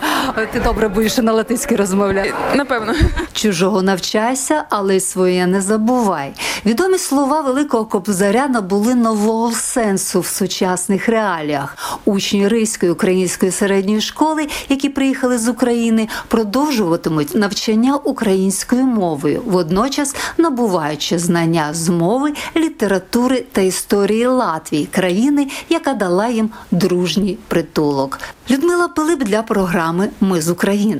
ти 0.52 0.60
добре 0.60 0.88
будеш 0.88 1.03
і 1.04 1.22
на 1.22 1.32
латиській 1.32 1.76
розмовляти. 1.76 2.34
Напевно. 2.54 2.94
Чужого 3.32 3.82
навчайся, 3.82 4.64
але 4.70 4.96
й 4.96 5.00
своє 5.00 5.46
не 5.46 5.60
забувай. 5.60 6.32
Відомі 6.66 6.98
слова 6.98 7.40
великого 7.40 7.84
кобзаря 7.84 8.48
набули 8.48 8.94
нового 8.94 9.52
сенсу 9.52 10.20
в 10.20 10.26
сучасних 10.26 11.08
реаліях. 11.08 11.98
Учні 12.04 12.48
Ризької 12.48 12.92
української 12.92 13.52
середньої 13.52 14.00
школи, 14.00 14.46
які 14.68 14.88
приїхали 14.88 15.38
з 15.38 15.48
України, 15.48 16.08
продовжуватимуть 16.28 17.34
навчання 17.34 17.96
українською 17.96 18.84
мовою, 18.84 19.42
водночас 19.46 20.16
набуваючи 20.38 21.18
знання 21.18 21.68
з 21.72 21.88
мови, 21.88 22.32
літератури 22.56 23.44
та 23.52 23.60
історії 23.60 24.26
Латвії, 24.26 24.86
країни, 24.86 25.48
яка 25.68 25.94
дала 25.94 26.28
їм 26.28 26.50
дружній 26.70 27.38
притулок. 27.48 28.18
Людмила 28.50 28.88
Пилип 28.88 29.24
для 29.24 29.42
програми 29.42 30.08
Ми 30.20 30.40
з 30.40 30.50
України. 30.50 30.93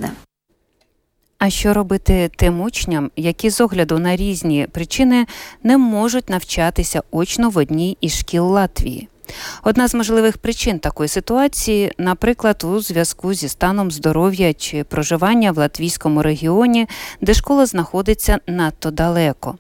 А 1.39 1.51
що 1.51 1.75
робити 1.75 2.31
тим 2.37 2.61
учням, 2.61 3.11
які 3.17 3.51
з 3.51 3.61
огляду 3.61 3.99
на 3.99 4.17
різні 4.17 4.67
причини 4.73 5.27
не 5.63 5.79
можуть 5.79 6.31
навчатися 6.31 7.03
очно 7.11 7.51
в 7.51 7.59
одній 7.59 7.97
із 8.01 8.19
шкіл 8.19 8.47
Латвії? 8.47 9.09
Одна 9.63 9.89
з 9.89 9.95
можливих 9.95 10.39
причин 10.39 10.79
такої 10.79 11.09
ситуації, 11.09 11.93
наприклад, 11.99 12.65
у 12.65 12.81
зв'язку 12.81 13.35
зі 13.35 13.49
станом 13.49 13.91
здоров'я 13.91 14.55
чи 14.55 14.85
проживання 14.85 15.53
в 15.53 15.59
латвійському 15.59 16.23
регіоні, 16.23 16.89
де 17.21 17.35
школа 17.35 17.67
знаходиться 17.67 18.39
надто 18.47 18.91
далеко. 18.91 19.59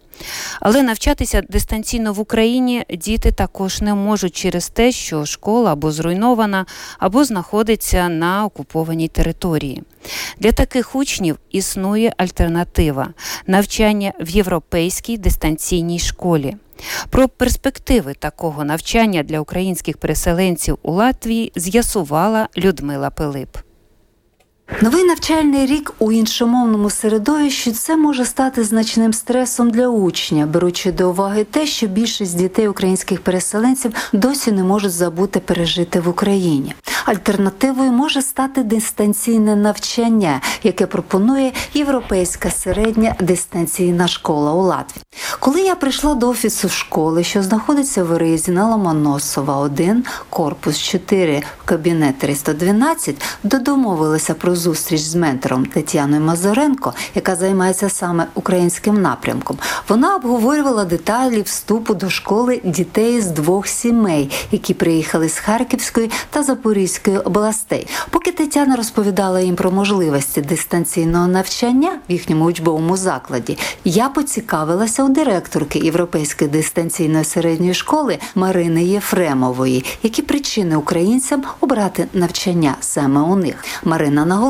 Але 0.60 0.82
навчатися 0.82 1.42
дистанційно 1.48 2.12
в 2.12 2.20
Україні 2.20 2.84
діти 2.90 3.32
також 3.32 3.80
не 3.80 3.94
можуть 3.94 4.36
через 4.36 4.68
те, 4.68 4.92
що 4.92 5.26
школа 5.26 5.72
або 5.72 5.92
зруйнована, 5.92 6.66
або 6.98 7.24
знаходиться 7.24 8.08
на 8.08 8.44
окупованій 8.44 9.08
території. 9.08 9.82
Для 10.38 10.52
таких 10.52 10.94
учнів 10.94 11.38
існує 11.50 12.12
альтернатива 12.16 13.08
навчання 13.46 14.12
в 14.20 14.30
європейській 14.30 15.18
дистанційній 15.18 15.98
школі. 15.98 16.56
Про 17.10 17.28
перспективи 17.28 18.14
такого 18.14 18.64
навчання 18.64 19.22
для 19.22 19.40
українських 19.40 19.98
переселенців 19.98 20.78
у 20.82 20.92
Латвії 20.92 21.52
з'ясувала 21.56 22.48
Людмила 22.56 23.10
Пилип. 23.10 23.63
Новий 24.82 25.04
навчальний 25.04 25.66
рік 25.66 25.92
у 25.98 26.12
іншомовному 26.12 26.90
середовищі 26.90 27.72
це 27.72 27.96
може 27.96 28.24
стати 28.24 28.64
значним 28.64 29.12
стресом 29.12 29.70
для 29.70 29.88
учня, 29.88 30.46
беручи 30.46 30.92
до 30.92 31.10
уваги 31.10 31.44
те, 31.44 31.66
що 31.66 31.86
більшість 31.86 32.38
дітей 32.38 32.68
українських 32.68 33.20
переселенців 33.20 33.94
досі 34.12 34.52
не 34.52 34.64
можуть 34.64 34.92
забути 34.92 35.40
пережити 35.40 36.00
в 36.00 36.08
Україні. 36.08 36.74
Альтернативою 37.04 37.92
може 37.92 38.22
стати 38.22 38.62
дистанційне 38.62 39.56
навчання, 39.56 40.40
яке 40.62 40.86
пропонує 40.86 41.52
європейська 41.74 42.50
середня 42.50 43.14
дистанційна 43.20 44.08
школа 44.08 44.52
у 44.52 44.62
Латвії. 44.62 45.02
Коли 45.40 45.60
я 45.60 45.74
прийшла 45.74 46.14
до 46.14 46.28
офісу 46.28 46.68
школи, 46.68 47.24
що 47.24 47.42
знаходиться 47.42 48.04
в 48.04 48.18
Ризі 48.18 48.50
на 48.50 48.68
Ломоносова, 48.68 49.56
1, 49.56 50.04
корпус 50.30 50.78
4, 50.78 51.42
в 51.64 51.68
кабінет 51.68 52.18
312, 52.18 53.22
де 53.42 53.58
домовилися 53.58 54.34
про 54.54 54.60
зустріч 54.60 55.00
з 55.00 55.14
ментором 55.14 55.66
Тетяною 55.66 56.22
Мазуренко, 56.22 56.94
яка 57.14 57.36
займається 57.36 57.88
саме 57.88 58.26
українським 58.34 59.02
напрямком. 59.02 59.58
Вона 59.88 60.16
обговорювала 60.16 60.84
деталі 60.84 61.42
вступу 61.42 61.94
до 61.94 62.10
школи 62.10 62.60
дітей 62.64 63.20
з 63.20 63.26
двох 63.26 63.66
сімей, 63.66 64.30
які 64.50 64.74
приїхали 64.74 65.28
з 65.28 65.38
Харківської 65.38 66.10
та 66.30 66.42
Запорізької 66.42 67.18
областей. 67.18 67.86
Поки 68.10 68.32
Тетяна 68.32 68.76
розповідала 68.76 69.40
їм 69.40 69.56
про 69.56 69.70
можливості 69.70 70.40
дистанційного 70.40 71.26
навчання 71.26 71.98
в 72.08 72.12
їхньому 72.12 72.44
учбовому 72.44 72.96
закладі, 72.96 73.58
я 73.84 74.08
поцікавилася 74.08 75.04
у 75.04 75.08
директорки 75.08 75.78
Європейської 75.78 76.50
дистанційної 76.50 77.24
середньої 77.24 77.74
школи 77.74 78.18
Марини 78.34 78.84
Єфремової, 78.84 79.84
які 80.02 80.22
причини 80.22 80.76
українцям 80.76 81.42
обрати 81.60 82.06
навчання 82.12 82.76
саме 82.80 83.20
у 83.20 83.36
них. 83.36 83.64
Марина 83.84 84.24
наголосила, 84.24 84.43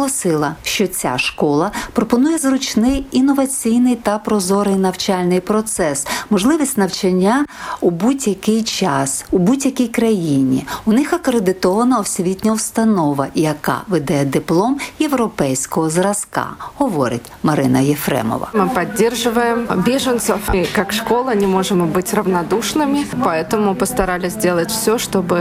що 0.63 0.87
ця 0.87 1.17
школа 1.17 1.71
пропонує 1.93 2.37
зручний 2.37 3.05
інноваційний 3.11 3.95
та 3.95 4.17
прозорий 4.17 4.75
навчальний 4.75 5.39
процес, 5.39 6.07
можливість 6.29 6.77
навчання 6.77 7.45
у 7.81 7.89
будь-який 7.89 8.63
час, 8.63 9.25
у 9.31 9.37
будь-якій 9.37 9.87
країні. 9.87 10.65
У 10.85 10.93
них 10.93 11.13
акредитована 11.13 11.99
освітня 11.99 12.19
освітня 12.19 12.53
установа, 12.53 13.27
яка 13.35 13.81
видає 13.87 14.25
диплом 14.25 14.79
європейського 14.99 15.89
зразка, 15.89 16.45
говорить 16.77 17.31
Марина 17.43 17.79
Єфремова. 17.79 18.49
Мы 18.53 18.69
поддерживаем 18.69 19.67
беженцев. 19.85 20.37
И 20.53 20.65
как 20.75 20.93
школа 20.93 21.35
не 21.35 21.47
можем 21.47 21.91
быть 21.91 22.13
равнодушными, 22.13 23.05
поэтому 23.23 23.75
постарались 23.75 24.33
сделать 24.33 24.71
все, 24.71 24.97
чтобы 24.97 25.39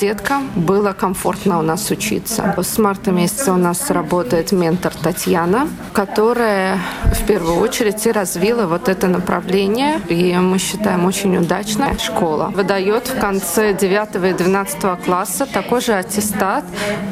деткам 0.00 0.48
было 0.56 0.92
комфортно 0.92 1.58
у 1.58 1.62
нас 1.62 1.90
учиться. 1.90 2.54
С 2.58 2.78
марта 2.78 3.10
месяца 3.10 3.52
у 3.52 3.56
нас 3.56 3.75
работает 3.89 4.51
ментор 4.51 4.93
Татьяна, 4.93 5.67
которая 5.93 6.79
в 7.13 7.25
первую 7.25 7.57
очередь 7.57 8.05
и 8.05 8.11
развила 8.11 8.67
вот 8.67 8.89
это 8.89 9.07
направление. 9.07 10.01
И 10.09 10.35
мы 10.35 10.59
считаем 10.59 11.05
очень 11.05 11.37
удачная 11.37 11.97
школа. 11.97 12.51
Выдает 12.55 13.07
в 13.07 13.19
конце 13.19 13.73
9 13.73 14.31
и 14.31 14.33
12 14.33 15.03
класса 15.05 15.47
такой 15.51 15.81
же 15.81 15.93
аттестат, 15.93 16.63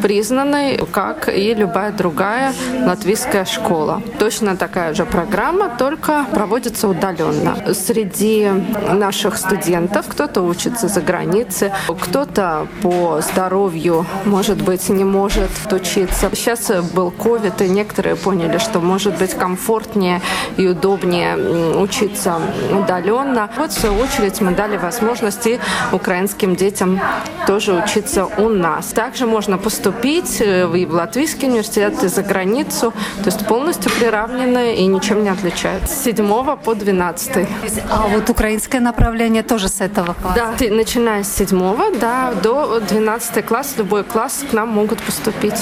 признанный, 0.02 0.78
как 0.92 1.30
и 1.30 1.54
любая 1.54 1.92
другая 1.92 2.54
латвийская 2.86 3.46
школа. 3.46 4.02
Точно 4.20 4.56
такая 4.56 4.94
же 4.94 5.06
программа, 5.06 5.70
только 5.70 6.26
проводится 6.34 6.88
удаленно. 6.88 7.56
Среди 7.74 8.50
наших 8.92 9.38
студентов 9.38 10.06
кто-то 10.08 10.42
учится 10.42 10.88
за 10.88 11.02
границей, 11.02 11.72
кто-то 12.02 12.68
по 12.82 13.22
здоровью, 13.22 14.06
может 14.26 14.62
быть, 14.62 14.90
не 14.90 15.04
может 15.04 15.50
учиться. 15.72 16.30
Сейчас 16.34 16.55
был 16.94 17.12
ковид, 17.12 17.62
и 17.62 17.70
некоторые 17.70 18.16
поняли, 18.16 18.58
что 18.58 18.80
может 18.80 19.18
быть 19.18 19.34
комфортнее 19.34 20.22
и 20.58 20.68
удобнее 20.68 21.38
учиться 21.78 22.40
удаленно. 22.72 23.50
Вот, 23.58 23.72
в 23.72 23.80
свою 23.80 23.96
очередь, 24.00 24.42
мы 24.42 24.52
дали 24.52 24.78
возможности 24.78 25.60
украинским 25.92 26.56
детям 26.56 27.00
тоже 27.48 27.74
учиться 27.74 28.26
у 28.26 28.50
нас. 28.50 28.88
Также 28.88 29.26
можно 29.26 29.58
поступить 29.58 30.42
и 30.42 30.86
в 30.86 30.94
Латвийский 30.94 31.48
университет, 31.48 32.04
и 32.04 32.08
за 32.08 32.24
границу. 32.24 32.94
То 33.18 33.26
есть 33.26 33.46
полностью 33.48 33.92
приравнены 33.92 34.76
и 34.76 34.86
ничем 34.86 35.24
не 35.24 35.30
отличаются. 35.30 35.94
С 35.94 36.04
7 36.04 36.56
по 36.58 36.76
12. 36.76 37.48
А 37.90 38.08
вот 38.08 38.30
украинское 38.30 38.82
направление 38.82 39.44
тоже 39.44 39.68
с 39.70 39.82
этого 39.82 40.14
класса? 40.14 40.54
Да, 40.60 40.70
начиная 40.70 41.24
с 41.24 41.36
7 41.36 42.00
да, 42.00 42.34
до 42.44 42.80
12 42.80 43.46
класс, 43.46 43.76
любой 43.78 44.04
класс 44.04 44.44
к 44.50 44.54
нам 44.54 44.70
могут 44.70 45.02
поступить. 45.02 45.56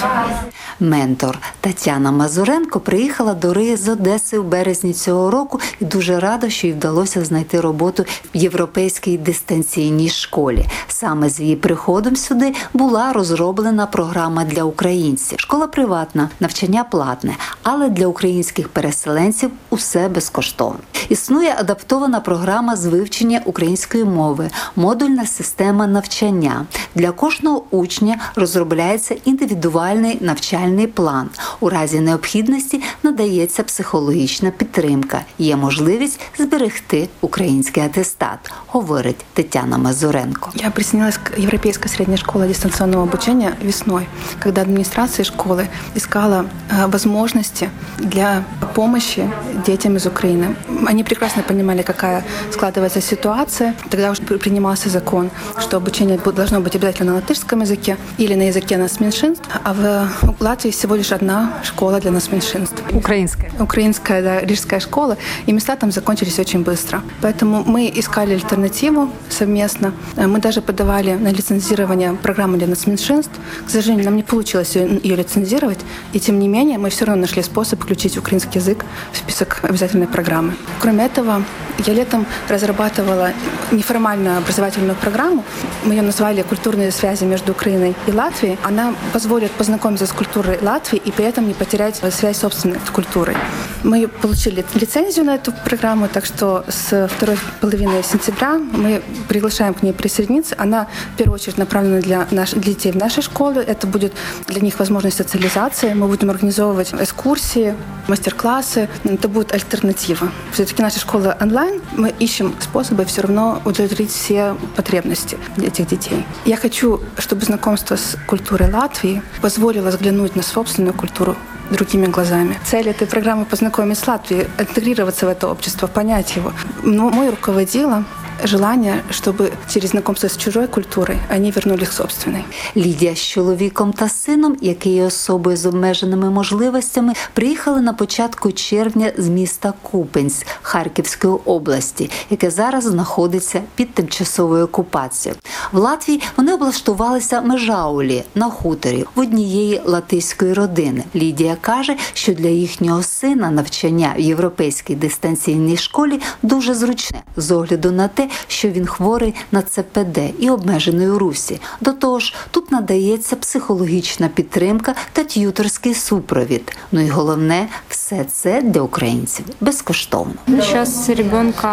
Ментор 0.83 1.39
Тетяна 1.61 2.11
Мазуренко 2.11 2.79
приїхала 2.79 3.33
до 3.33 3.53
Риги 3.53 3.77
з 3.77 3.89
Одеси 3.89 4.37
у 4.37 4.43
березні 4.43 4.93
цього 4.93 5.31
року 5.31 5.59
і 5.81 5.85
дуже 5.85 6.19
рада, 6.19 6.49
що 6.49 6.67
їй 6.67 6.73
вдалося 6.73 7.25
знайти 7.25 7.61
роботу 7.61 8.05
в 8.35 8.37
європейській 8.37 9.17
дистанційній 9.17 10.09
школі. 10.09 10.65
Саме 10.87 11.29
з 11.29 11.39
її 11.39 11.55
приходом 11.55 12.15
сюди 12.15 12.53
була 12.73 13.13
розроблена 13.13 13.85
програма 13.85 14.45
для 14.45 14.63
українців. 14.63 15.39
Школа 15.39 15.67
приватна, 15.67 16.29
навчання 16.39 16.83
платне, 16.83 17.35
але 17.63 17.89
для 17.89 18.07
українських 18.07 18.69
переселенців 18.69 19.51
усе 19.69 20.09
безкоштовно. 20.09 20.79
Існує 21.09 21.55
адаптована 21.59 22.19
програма 22.19 22.75
з 22.75 22.85
вивчення 22.85 23.41
української 23.45 24.03
мови, 24.03 24.49
модульна 24.75 25.25
система 25.25 25.87
навчання. 25.87 26.65
Для 26.95 27.11
кожного 27.11 27.63
учня 27.71 28.19
розробляється 28.35 29.15
індивідуальний 29.25 30.17
навчальний 30.21 30.72
план. 30.94 31.28
У 31.60 31.68
разі 31.68 32.00
необхідності 32.00 32.82
надається 33.02 33.62
психологічна 33.62 34.50
підтримка. 34.50 35.20
Є 35.38 35.56
можливість 35.56 36.20
зберегти 36.38 37.08
український 37.20 37.82
атестат, 37.82 38.38
говорить 38.66 39.16
Тетяна 39.34 39.78
Мазуренко. 39.78 40.50
Я 40.54 40.70
присоединилась 40.70 41.18
к 41.18 41.32
Европейской 41.38 41.88
средней 41.88 42.16
школе 42.16 42.48
дистанционного 42.48 43.02
обучения 43.02 43.52
весной, 43.62 44.06
когда 44.42 44.62
администрация 44.62 45.24
школы 45.24 45.66
искала 45.96 46.44
э, 46.70 46.86
возможности 46.90 47.70
для 47.98 48.44
помощи 48.74 49.30
детям 49.66 49.96
из 49.96 50.06
Украины. 50.06 50.56
Они 50.86 51.04
прекрасно 51.04 51.42
понимали, 51.42 51.82
какая 51.82 52.24
складывается 52.52 53.00
ситуация. 53.00 53.74
Тогда 53.90 54.10
уже 54.10 54.22
при- 54.22 54.38
принимался 54.38 54.88
закон, 54.90 55.30
что 55.60 55.76
обучение 55.76 56.16
бу- 56.18 56.32
должно 56.32 56.60
быть 56.60 56.76
обязательно 56.76 57.12
на 57.12 57.16
латышском 57.16 57.60
языке 57.62 57.96
или 58.20 58.34
на 58.36 58.46
языке 58.48 58.76
нацменьшинств. 58.78 59.44
А 59.64 59.72
в 59.72 60.08
Латвии 60.40 60.61
всего 60.71 60.95
лишь 60.95 61.11
одна 61.11 61.53
школа 61.63 61.99
для 61.99 62.11
нацменьшинств. 62.11 62.81
Украинская. 62.91 63.51
Украинская, 63.59 64.21
да, 64.21 64.39
рижская 64.41 64.79
школа. 64.79 65.17
И 65.45 65.51
места 65.51 65.75
там 65.75 65.91
закончились 65.91 66.39
очень 66.39 66.63
быстро. 66.63 67.01
Поэтому 67.21 67.63
мы 67.63 67.91
искали 67.93 68.33
альтернативу 68.33 69.09
совместно. 69.29 69.93
Э, 70.15 70.27
Мы 70.27 70.39
даже 70.39 70.61
подавали 70.61 71.13
на 71.13 71.29
лицензирование 71.29 72.13
программы 72.13 72.57
для 72.57 72.67
нацменьшинств. 72.67 73.33
К 73.67 73.69
сожалению, 73.69 74.05
нам 74.05 74.15
не 74.15 74.23
получилось 74.23 74.75
ее, 74.75 74.99
ее 75.03 75.15
лицензировать. 75.15 75.79
И 76.13 76.19
тем 76.19 76.39
не 76.39 76.47
менее, 76.47 76.77
мы 76.77 76.89
все 76.89 77.05
равно 77.05 77.21
нашли 77.21 77.43
способ 77.43 77.81
включить 77.83 78.17
украинский 78.17 78.59
язык 78.59 78.85
в 79.11 79.17
список 79.17 79.59
обязательной 79.63 80.07
программы. 80.07 80.53
Кроме 80.79 81.05
этого, 81.05 81.43
я 81.85 81.93
летом 81.93 82.25
разрабатывала 82.49 83.31
неформальную 83.71 84.37
образовательную 84.37 84.95
программу. 84.95 85.43
Мы 85.85 85.95
ее 85.95 86.01
назвали 86.01 86.41
«Культурные 86.41 86.91
связи 86.91 87.23
между 87.25 87.51
Украиной 87.51 87.95
и 88.07 88.11
Латвией». 88.11 88.57
Она 88.63 88.93
позволит 89.11 89.51
познакомиться 89.51 90.05
с 90.05 90.11
культурой 90.11 90.52
Латвии 90.61 91.01
и 91.03 91.11
при 91.11 91.25
этом 91.25 91.47
не 91.47 91.53
потерять 91.53 92.01
связь 92.11 92.37
с 92.37 92.39
собственной 92.39 92.79
культурой. 92.93 93.35
Мы 93.83 94.07
получили 94.07 94.65
лицензию 94.75 95.25
на 95.25 95.35
эту 95.35 95.51
программу, 95.51 96.07
так 96.07 96.25
что 96.25 96.63
с 96.67 97.07
второй 97.07 97.37
половины 97.59 98.01
сентября 98.03 98.57
мы 98.57 99.01
приглашаем 99.27 99.73
к 99.73 99.83
ней 99.83 99.93
присоединиться. 99.93 100.55
Она 100.57 100.87
в 101.13 101.17
первую 101.17 101.35
очередь 101.35 101.57
направлена 101.57 101.99
для, 101.99 102.27
наш, 102.31 102.51
для 102.51 102.73
детей 102.73 102.91
в 102.91 102.95
нашей 102.95 103.23
школе. 103.23 103.61
Это 103.61 103.87
будет 103.87 104.13
для 104.47 104.61
них 104.61 104.79
возможность 104.79 105.17
социализации. 105.17 105.93
Мы 105.93 106.07
будем 106.07 106.29
организовывать 106.29 106.93
экскурсии, 106.93 107.75
мастер-классы. 108.07 108.89
Это 109.03 109.27
будет 109.27 109.53
альтернатива. 109.53 110.29
Все-таки 110.51 110.81
наша 110.81 110.99
школа 110.99 111.37
онлайн. 111.41 111.81
Мы 111.97 112.13
ищем 112.19 112.55
способы 112.59 113.05
все 113.05 113.21
равно 113.21 113.61
удовлетворить 113.65 114.11
все 114.11 114.55
потребности 114.75 115.37
этих 115.57 115.87
детей. 115.87 116.25
Я 116.45 116.57
хочу, 116.57 117.01
чтобы 117.17 117.43
знакомство 117.45 117.95
с 117.95 118.17
культурой 118.27 118.71
Латвии 118.71 119.21
позволило 119.41 119.89
взглянуть 119.89 120.32
на 120.36 120.42
собственную 120.42 120.94
культуру 120.94 121.36
другими 121.70 122.06
глазами. 122.06 122.56
Цель 122.64 122.88
этой 122.88 123.06
программы 123.06 123.44
познакомить 123.44 123.98
с 123.98 124.06
Латвией, 124.06 124.46
интегрироваться 124.58 125.26
в 125.26 125.28
это 125.28 125.48
общество, 125.48 125.86
понять 125.86 126.36
его. 126.36 126.52
Но 126.82 127.10
мой 127.10 127.30
руководила 127.30 128.04
желание, 128.43 129.03
чтобы 129.09 129.53
через 129.69 129.89
знакомство 129.89 130.27
с 130.27 130.37
чужой 130.37 130.67
культурой 130.67 131.17
они 131.29 131.51
вернулись 131.51 131.89
к 131.89 131.91
собственной. 131.91 132.43
Лідія 132.77 133.15
з 133.15 133.19
чоловіком 133.19 133.93
та 133.93 134.09
сином, 134.09 134.57
який 134.61 135.01
особою 135.01 135.57
з 135.57 135.65
обмеженими 135.65 136.29
можливостями, 136.29 137.13
приїхали 137.33 137.81
на 137.81 137.93
початку 137.93 138.51
червня 138.51 139.11
з 139.17 139.29
міста 139.29 139.73
Купенськ 139.81 140.47
Харківської 140.61 141.33
області, 141.45 142.09
яке 142.29 142.51
зараз 142.51 142.83
знаходиться 142.83 143.61
під 143.75 143.93
тимчасовою 143.93 144.65
окупацією. 144.65 145.39
В 145.71 145.77
Латвії 145.77 146.21
вони 146.37 146.53
облаштувалися 146.53 147.41
межаулі 147.41 148.23
на 148.35 148.49
хуторі 148.49 149.05
в 149.15 149.19
однієї 149.19 149.81
латиської 149.85 150.53
родини. 150.53 151.03
Лідія 151.15 151.57
каже, 151.61 151.95
що 152.13 152.33
для 152.33 152.49
їхнього 152.49 153.03
сина 153.03 153.51
навчання 153.51 154.13
в 154.17 154.19
європейській 154.19 154.95
дистанційній 154.95 155.77
школі 155.77 156.19
дуже 156.41 156.73
зручне 156.73 157.23
з 157.37 157.51
огляду 157.51 157.91
на 157.91 158.07
те, 158.07 158.22
що 158.48 158.68
він 158.68 158.86
хворий 158.86 159.34
на 159.52 159.62
ЦПД 159.62 160.18
і 160.38 160.50
обмежений 160.50 161.08
у 161.08 161.18
русі. 161.18 161.60
До 161.80 161.92
того 161.92 162.18
ж, 162.18 162.34
тут 162.50 162.72
надається 162.72 163.36
психологічна 163.36 164.28
підтримка 164.28 164.94
та 165.12 165.24
т'юторський 165.24 165.94
супровід. 165.94 166.76
Ну 166.92 167.00
і 167.00 167.08
головне, 167.08 167.66
все 167.88 168.24
це 168.24 168.62
для 168.62 168.80
українців 168.80 169.44
безкоштовно. 169.60 170.32
Сейчас 170.48 171.08
ребенка 171.08 171.72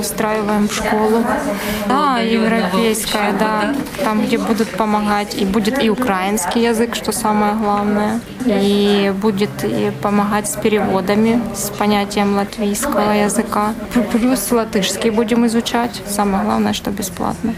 устраиваем 0.00 0.66
в 0.66 0.72
школу. 0.72 1.24
Да, 1.88 2.20
европейская, 2.20 3.32
да. 3.38 3.74
Там, 4.04 4.20
где 4.26 4.38
будут 4.38 4.68
помогать. 4.76 5.42
И 5.42 5.44
будет 5.44 5.84
и 5.84 5.90
украинский 5.90 6.62
язык, 6.62 6.94
что 6.94 7.12
самое 7.12 7.52
главное. 7.52 8.20
И 8.46 9.12
будет 9.22 9.64
и 9.64 9.92
помогать 10.02 10.46
с 10.50 10.56
переводами, 10.56 11.40
с 11.54 11.70
понятием 11.78 12.36
латвийского 12.36 13.12
языка. 13.12 13.72
П- 13.94 14.02
Плюс 14.18 14.50
латышский 14.52 15.10
будем 15.10 15.44
изучать. 15.46 15.77
Самое 16.07 16.43
главное, 16.43 16.73
что 16.73 16.91
бесплатно. 16.91 17.53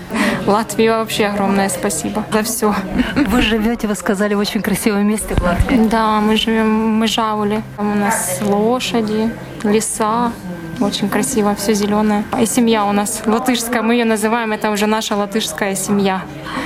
Латвии 0.45 0.89
вообще 0.89 1.25
огромное 1.25 1.69
спасибо 1.69 2.23
за 2.31 2.43
все. 2.43 2.75
Вы 3.15 3.41
живете, 3.41 3.87
вы 3.87 3.95
сказали, 3.95 4.33
в 4.33 4.39
очень 4.39 4.61
красивом 4.61 5.07
месте 5.07 5.35
в 5.35 5.41
Латвии. 5.41 5.87
Да, 5.89 6.21
мы 6.21 6.37
живем 6.37 6.97
в 6.97 7.01
Межауле. 7.01 7.63
Там 7.77 7.91
у 7.93 7.95
нас 7.95 8.39
лошади, 8.41 9.31
леса. 9.63 10.31
Очень 10.79 11.09
красиво, 11.09 11.53
все 11.55 11.73
зеленое. 11.73 12.23
И 12.41 12.45
семья 12.45 12.85
у 12.85 12.91
нас 12.91 13.21
латышская, 13.25 13.83
мы 13.83 13.93
ее 13.93 14.05
называем, 14.05 14.51
это 14.51 14.71
уже 14.71 14.87
наша 14.87 15.15
латышская 15.15 15.75
семья. 15.75 16.21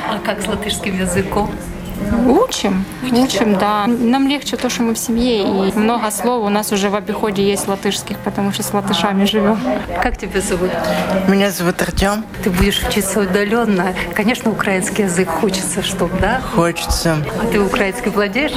А 0.09 0.19
как 0.19 0.41
с 0.41 0.47
латышским 0.47 0.97
языком? 0.97 1.51
Учим, 2.26 2.84
учим, 3.12 3.56
да. 3.58 3.86
Нам 3.86 4.28
легче 4.28 4.56
то, 4.56 4.68
что 4.68 4.82
мы 4.82 4.94
в 4.94 4.98
семье, 4.98 5.68
и 5.68 5.72
много 5.78 6.10
слов 6.10 6.44
у 6.44 6.48
нас 6.48 6.72
уже 6.72 6.88
в 6.88 6.94
обиходе 6.94 7.42
есть 7.42 7.68
латышских, 7.68 8.18
потому 8.18 8.52
что 8.52 8.62
с 8.62 8.72
латышами 8.72 9.24
живем. 9.24 9.58
Как 10.02 10.16
тебя 10.16 10.40
зовут? 10.40 10.70
Меня 11.28 11.50
зовут 11.50 11.80
Артем. 11.82 12.24
Ты 12.44 12.50
будешь 12.50 12.82
учиться 12.88 13.20
удаленно. 13.20 13.94
Конечно, 14.14 14.50
украинский 14.50 15.04
язык 15.04 15.28
хочется, 15.28 15.82
чтобы, 15.82 16.20
да? 16.20 16.40
Хочется. 16.54 17.16
А 17.42 17.44
ты 17.54 17.58
український 17.66 18.12
владієш? 18.12 18.52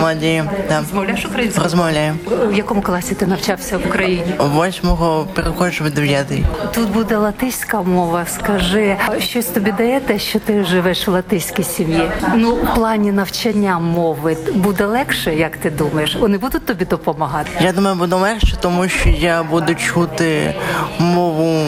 Владію, 0.00 0.50
да. 0.68 0.78
Розмовляєш 0.78 1.24
українською? 1.26 1.64
Розмовляю. 1.64 2.14
В 2.26 2.54
якому 2.56 2.82
класі 2.82 3.14
ти 3.14 3.26
навчався 3.26 3.78
в 3.78 3.86
Україні? 3.86 4.34
Восьмого 4.38 5.26
переходжу 5.34 5.84
в 5.84 5.90
дев'ятий. 5.90 6.44
Тут 6.74 6.90
буде 6.90 7.16
латиська 7.16 7.82
мова. 7.82 8.26
Скажи, 8.26 8.96
щось 9.18 9.46
тобі 9.46 9.72
дає 9.72 10.00
те, 10.00 10.18
що 10.18 10.38
ти 10.38 10.64
живеш 10.64 11.08
в 11.08 11.10
латиській 11.10 11.62
сім'ї? 11.62 12.10
Ну, 12.36 12.58
в 12.76 12.78
плані 12.83 13.11
навчання 13.11 13.79
мови 13.79 14.37
буде 14.53 14.85
легше, 14.85 15.35
як 15.35 15.57
ти 15.57 15.69
думаєш? 15.69 16.15
Вони 16.15 16.37
будуть 16.37 16.65
тобі 16.65 16.85
допомагати? 16.85 17.49
Я 17.61 17.73
думаю, 17.73 17.95
буде 17.95 18.15
легше, 18.15 18.57
тому 18.61 18.89
що 18.89 19.09
я 19.09 19.43
буду 19.43 19.75
чути 19.75 20.55
мову 20.99 21.65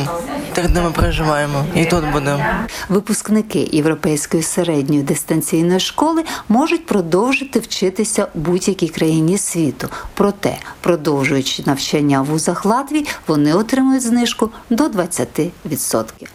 тих, 0.54 0.72
де 0.72 0.82
ми 0.82 0.92
проживаємо. 0.92 1.66
І 1.76 1.86
тут 1.86 2.12
буде. 2.12 2.66
Випускники 2.90 3.70
Європейської 3.72 4.44
середньої 4.44 5.04
дистанційної 5.04 5.80
школи 5.80 6.24
можуть 6.50 6.86
продовжити 6.86 7.60
вчитися 7.60 8.28
у 8.36 8.40
будь-якій 8.40 8.90
країні 8.90 9.38
світу. 9.38 9.90
Проте, 10.14 10.58
продовжуючи 10.82 11.64
навчання 11.66 12.22
в 12.22 12.26
вузах 12.26 12.66
Латвії, 12.66 13.08
вони 13.28 13.54
отримують 13.54 14.04
знижку 14.04 14.50
до 14.70 14.88
20%. 14.88 15.50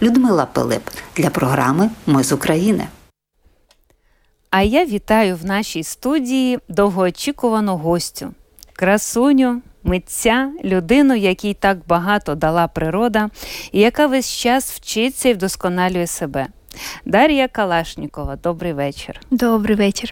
Людмила 0.03 0.47
Пилип 0.47 0.83
для 1.17 1.31
програми 1.31 1.91
Ми 2.07 2.25
з 2.25 2.33
України. 2.33 2.87
А 4.51 4.63
я 4.63 4.85
вітаю 4.85 5.37
в 5.37 5.45
нашій 5.45 5.83
студії 5.83 6.59
довгоочікувану 6.69 7.77
гостю, 7.77 8.35
красуню, 8.73 9.63
митця, 9.83 10.53
людину, 10.65 11.15
якій 11.15 11.55
так 11.55 11.79
багато 11.89 12.35
дала 12.35 12.69
природа, 12.69 13.31
і 13.73 13.81
яка 13.81 14.07
весь 14.07 14.31
час 14.31 14.73
вчиться 14.73 15.29
і 15.29 15.35
вдосконалює 15.35 16.07
себе. 16.07 16.47
Дар'я 17.05 17.49
Калашнікова, 17.49 18.37
добрий 18.37 18.73
вечір. 18.73 19.21
Добрий 19.31 19.77
вечір. 19.77 20.11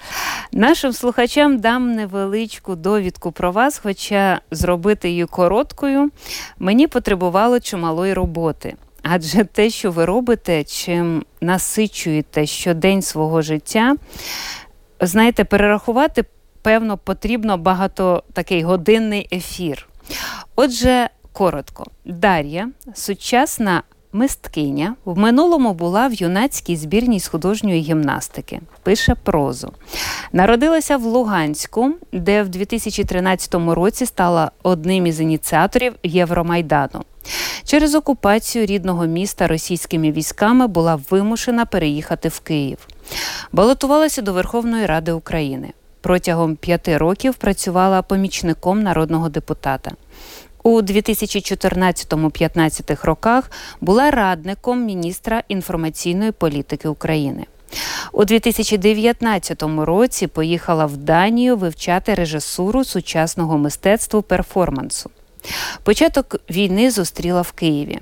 Нашим 0.53 0.92
слухачам 0.92 1.59
дам 1.59 1.92
невеличку 1.94 2.77
довідку 2.77 3.33
про 3.33 3.53
вас, 3.53 3.81
хоча 3.83 4.40
зробити 4.51 5.11
її 5.11 5.27
короткою 5.27 6.11
мені 6.59 6.87
потребувало 6.87 7.61
чималої 7.61 8.14
роботи. 8.14 8.77
Адже 9.03 9.45
те, 9.45 9.71
що 9.71 9.91
ви 9.91 10.05
робите, 10.05 10.65
чим 10.65 11.25
насичуєте 11.41 12.47
щодень 12.47 13.03
свого 13.03 13.43
життя, 13.43 13.97
знаєте, 15.01 15.45
перерахувати, 15.45 16.25
певно, 16.63 16.97
потрібно 16.99 17.59
багато 17.59 18.23
такий 18.33 18.63
годинний 18.63 19.29
ефір. 19.33 19.89
Отже, 20.57 21.11
коротко, 21.33 21.85
Дар'я, 22.05 22.71
сучасна 22.95 23.83
мисткиня, 24.13 24.95
в 25.05 25.19
минулому 25.19 25.75
була 25.75 26.09
в 26.09 26.15
юнацькій 26.15 26.77
збірній 26.77 27.21
з 27.21 27.29
художньої 27.29 27.81
гімнастики, 27.81 28.61
пише 28.83 29.15
прозу. 29.15 29.73
Народилася 30.33 30.97
в 30.97 31.03
Луганську, 31.03 31.95
де 32.13 32.43
в 32.43 32.49
2013 32.49 33.55
році 33.55 34.07
стала 34.07 34.51
одним 34.63 35.07
із 35.07 35.21
ініціаторів 35.21 35.95
Євромайдану. 36.03 37.05
Через 37.64 37.95
окупацію 37.95 38.67
рідного 38.67 39.07
міста 39.07 39.47
російськими 39.47 40.12
військами 40.12 40.67
була 40.67 41.01
вимушена 41.11 41.67
переїхати 41.67 42.29
в 42.29 42.41
Київ. 42.41 42.79
Балотувалася 43.53 44.23
до 44.23 44.33
Верховної 44.33 44.87
Ради 44.87 45.12
України. 45.12 45.73
Протягом 46.01 46.57
п'яти 46.57 46.99
років 46.99 47.35
працювала 47.35 48.03
помічником 48.03 48.83
народного 48.83 49.29
депутата. 49.29 49.91
У 50.62 50.83
2014-15 50.83 53.07
роках 53.07 53.51
була 53.81 54.11
радником 54.11 54.85
міністра 54.85 55.43
інформаційної 55.49 56.33
політики 56.33 56.88
України. 56.88 57.47
У 58.12 58.25
2019 58.25 59.62
році 59.62 60.27
поїхала 60.27 60.87
в 60.87 60.97
Данію 60.97 61.57
вивчати 61.57 62.14
режисуру 62.14 62.85
сучасного 62.85 63.59
мистецтва 63.59 64.23
перформансу. 64.23 65.11
Початок 65.83 66.37
війни 66.51 66.91
зустріла 66.91 67.43
в 67.43 67.53
Києві. 67.53 67.99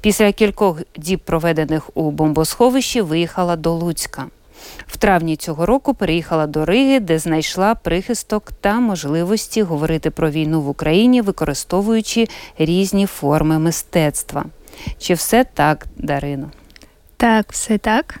Після 0.00 0.32
кількох 0.32 0.82
діб, 0.96 1.20
проведених 1.20 1.90
у 1.94 2.10
бомбосховищі, 2.10 3.00
виїхала 3.00 3.56
до 3.56 3.72
Луцька. 3.72 4.26
В 4.86 4.96
травні 4.96 5.36
цього 5.36 5.66
року 5.66 5.94
переїхала 5.94 6.46
до 6.46 6.64
Риги, 6.64 7.00
де 7.00 7.18
знайшла 7.18 7.74
прихисток 7.74 8.52
та 8.60 8.80
можливості 8.80 9.62
говорити 9.62 10.10
про 10.10 10.30
війну 10.30 10.60
в 10.60 10.68
Україні, 10.68 11.20
використовуючи 11.20 12.28
різні 12.58 13.06
форми 13.06 13.58
мистецтва. 13.58 14.44
Чи 14.98 15.14
все 15.14 15.44
так, 15.44 15.86
Дарино? 15.96 16.50
Так, 17.16 17.52
все 17.52 17.78
так. 17.78 18.20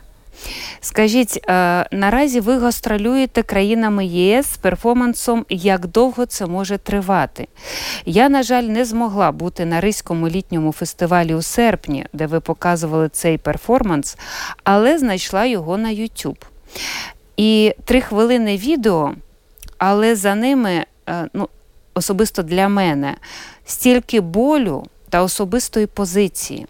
Скажіть, 0.80 1.40
е, 1.48 1.86
наразі 1.90 2.40
ви 2.40 2.58
гастролюєте 2.58 3.42
країнами 3.42 4.06
ЄС 4.06 4.46
з 4.46 4.56
перформансом, 4.56 5.46
як 5.48 5.86
довго 5.86 6.26
це 6.26 6.46
може 6.46 6.78
тривати? 6.78 7.48
Я, 8.04 8.28
на 8.28 8.42
жаль, 8.42 8.62
не 8.62 8.84
змогла 8.84 9.32
бути 9.32 9.64
на 9.64 9.80
Ризькому 9.80 10.28
літньому 10.28 10.72
фестивалі 10.72 11.34
у 11.34 11.42
серпні, 11.42 12.06
де 12.12 12.26
ви 12.26 12.40
показували 12.40 13.08
цей 13.08 13.38
перформанс, 13.38 14.16
але 14.64 14.98
знайшла 14.98 15.44
його 15.44 15.78
на 15.78 15.88
YouTube. 15.88 16.44
І 17.36 17.74
три 17.84 18.00
хвилини 18.00 18.56
відео, 18.56 19.14
але 19.78 20.16
за 20.16 20.34
ними, 20.34 20.84
е, 21.08 21.28
ну, 21.34 21.48
особисто 21.94 22.42
для 22.42 22.68
мене, 22.68 23.16
стільки 23.64 24.20
болю 24.20 24.84
та 25.10 25.22
особистої 25.22 25.86
позиції. 25.86 26.66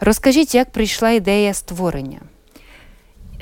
Розкажіть, 0.00 0.54
як 0.54 0.70
прийшла 0.70 1.10
ідея 1.10 1.54
створення? 1.54 2.20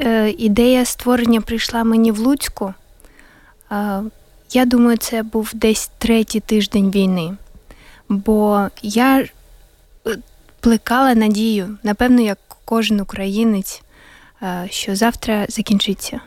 Е, 0.01 0.31
ідея 0.39 0.85
створення 0.85 1.41
прийшла 1.41 1.85
мені 1.85 2.13
в 2.13 2.19
Луцьку. 2.19 2.75
Е, 3.73 4.03
я 4.53 4.65
думаю, 4.65 4.97
це 4.97 5.23
був 5.23 5.51
десь 5.55 5.91
третій 5.99 6.41
тиждень 6.41 6.91
війни. 6.91 7.37
Бо 8.09 8.69
я 8.83 9.21
е, 9.21 9.29
плекала 10.61 11.15
надію, 11.15 11.79
напевно, 11.83 12.21
як 12.21 12.39
кожен 12.65 13.01
українець, 13.01 13.83
що 14.71 14.97
завтра 14.97 15.47
закінчиться. 15.49 16.21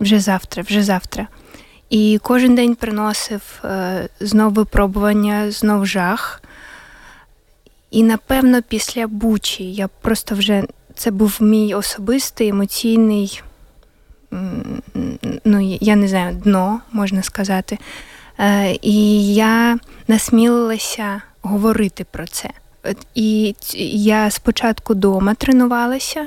Вже 0.00 0.20
завтра, 0.20 0.62
вже 0.62 0.82
завтра. 0.82 1.26
І 1.90 2.20
кожен 2.22 2.54
день 2.54 2.74
приносив 2.74 3.62
знов 4.20 4.52
випробування, 4.52 5.50
знов 5.50 5.86
жах. 5.86 6.42
І 7.90 8.02
напевно, 8.02 8.62
після 8.62 9.06
Бучі 9.06 9.72
я 9.72 9.88
просто 9.88 10.34
вже 10.34 10.64
це 11.00 11.10
був 11.10 11.36
мій 11.40 11.74
особистий 11.74 12.48
емоційний, 12.48 13.42
ну, 15.44 15.78
я 15.80 15.96
не 15.96 16.08
знаю, 16.08 16.34
дно, 16.34 16.80
можна 16.92 17.22
сказати. 17.22 17.78
Е, 18.38 18.78
і 18.82 19.26
я 19.34 19.78
насмілилася 20.08 21.22
говорити 21.42 22.06
про 22.10 22.26
це. 22.26 22.50
І 23.14 23.54
я 23.92 24.30
спочатку 24.30 24.92
вдома 24.92 25.34
тренувалася. 25.34 26.26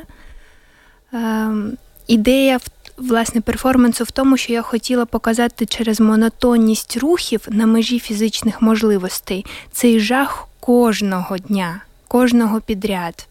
Ем, 1.13 1.77
ідея 2.07 2.59
власне 2.97 3.41
перформансу 3.41 4.03
в 4.03 4.11
тому, 4.11 4.37
що 4.37 4.53
я 4.53 4.61
хотіла 4.61 5.05
показати 5.05 5.65
через 5.65 5.99
монотонність 5.99 6.97
рухів 6.97 7.47
на 7.49 7.65
межі 7.65 7.99
фізичних 7.99 8.61
можливостей 8.61 9.45
цей 9.71 9.99
жах 9.99 10.47
кожного 10.59 11.37
дня, 11.37 11.81
кожного 12.07 12.61
підряд. 12.61 13.27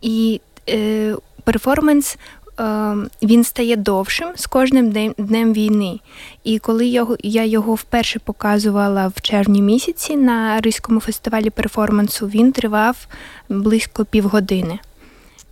І 0.00 0.40
перформанс 1.44 2.16
е, 2.60 2.94
він 3.22 3.44
стає 3.44 3.76
довшим 3.76 4.28
з 4.36 4.46
кожним 4.46 5.12
днем, 5.18 5.52
війни. 5.52 6.00
І 6.44 6.58
коли 6.58 6.86
я, 7.22 7.44
його 7.44 7.74
вперше 7.74 8.18
показувала 8.18 9.12
в 9.16 9.20
червні 9.20 9.62
місяці 9.62 10.16
на 10.16 10.60
Ризькому 10.60 11.00
фестивалі 11.00 11.50
перформансу, 11.50 12.26
він 12.26 12.52
тривав 12.52 13.06
близько 13.48 14.04
півгодини. 14.04 14.78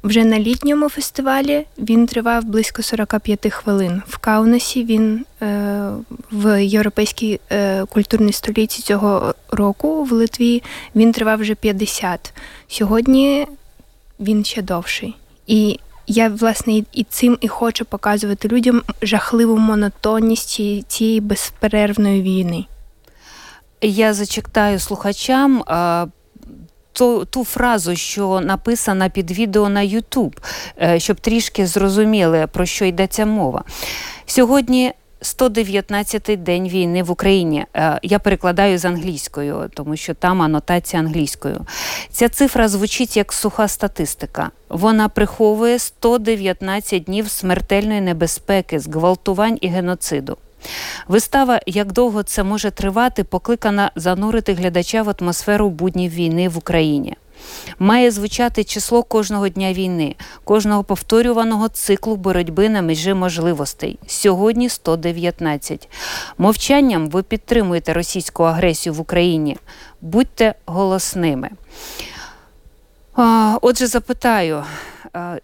Вже 0.03 0.25
на 0.25 0.39
літньому 0.39 0.89
фестивалі 0.89 1.67
він 1.79 2.07
тривав 2.07 2.45
близько 2.45 2.83
45 2.83 3.53
хвилин. 3.53 4.03
В 4.09 4.19
Каунасі 4.19 4.85
він 4.85 5.25
е, 5.43 5.91
в 6.33 6.65
європейській 6.65 7.41
е, 7.53 7.85
культурній 7.85 8.33
столиці 8.33 8.83
цього 8.83 9.35
року 9.51 10.05
в 10.05 10.13
Литві 10.13 10.63
він 10.97 11.13
тривав 11.13 11.41
вже 11.41 11.55
50. 11.55 12.33
Сьогодні 12.69 13.47
він 14.21 14.45
ще 14.45 14.63
довший. 14.63 15.17
І 15.47 15.79
я, 16.07 16.29
власне, 16.29 16.83
і 16.93 17.05
цим 17.05 17.39
і 17.41 17.49
хочу 17.49 17.85
показувати 17.85 18.49
людям 18.49 18.83
жахливу 19.03 19.57
монотонність 19.57 20.61
цієї 20.89 21.21
безперервної 21.21 22.23
війни. 22.23 22.65
Я 23.83 24.15
зачитаю 24.15 24.79
слухачам 24.79 25.65
ту, 26.93 27.25
ту 27.25 27.45
фразу, 27.45 27.97
що 27.97 28.41
написана 28.41 29.09
під 29.09 29.31
відео 29.31 29.69
на 29.69 29.81
YouTube, 29.81 30.37
е, 30.83 31.01
щоб 31.01 31.21
трішки 31.21 31.67
зрозуміли, 31.67 32.47
про 32.47 32.67
що 32.67 32.85
йдеться 32.85 33.27
мова. 33.27 33.65
Сьогодні 34.27 34.93
119-й 35.23 36.37
день 36.37 36.69
війни 36.69 37.03
в 37.03 37.11
Україні. 37.11 37.67
Е, 37.77 38.01
я 38.03 38.19
перекладаю 38.19 38.79
з 38.79 38.85
англійською, 38.85 39.71
тому 39.75 39.97
що 39.97 40.15
там 40.15 40.43
анотація 40.43 41.03
англійською. 41.03 41.67
Ця 42.11 42.29
цифра 42.29 42.69
звучить 42.69 43.17
як 43.17 43.33
суха 43.33 43.69
статистика. 43.69 44.51
Вона 44.69 45.09
приховує 45.09 45.79
119 45.79 47.05
днів 47.05 47.31
смертельної 47.31 48.01
небезпеки, 48.01 48.81
зґвалтувань 48.81 49.59
і 49.61 49.69
геноциду. 49.69 50.37
Вистава, 51.09 51.61
як 51.67 51.93
довго 51.93 52.23
це 52.23 52.43
може 52.43 52.71
тривати, 52.71 53.25
покликана 53.25 53.91
занурити 53.97 54.55
глядача 54.55 55.03
в 55.03 55.15
атмосферу 55.21 55.71
буднів 55.71 56.13
війни 56.13 56.49
в 56.49 56.59
Україні. 56.59 57.17
Має 57.79 58.11
звучати 58.11 58.65
число 58.65 59.03
кожного 59.03 59.49
дня 59.49 59.73
війни, 59.73 60.15
кожного 60.45 60.85
повторюваного 60.85 61.69
циклу 61.69 62.17
боротьби 62.17 62.69
на 62.69 62.83
межі 62.83 63.15
можливостей. 63.15 63.99
Сьогодні 64.07 64.69
119. 64.69 65.89
Мовчанням 66.39 67.11
ви 67.11 67.23
підтримуєте 67.23 67.93
російську 67.93 68.43
агресію 68.43 68.95
в 68.95 69.01
Україні. 69.01 69.57
Будьте 70.01 70.55
голосними. 70.67 71.51
Отже, 73.63 73.87
запитаю, 73.87 74.65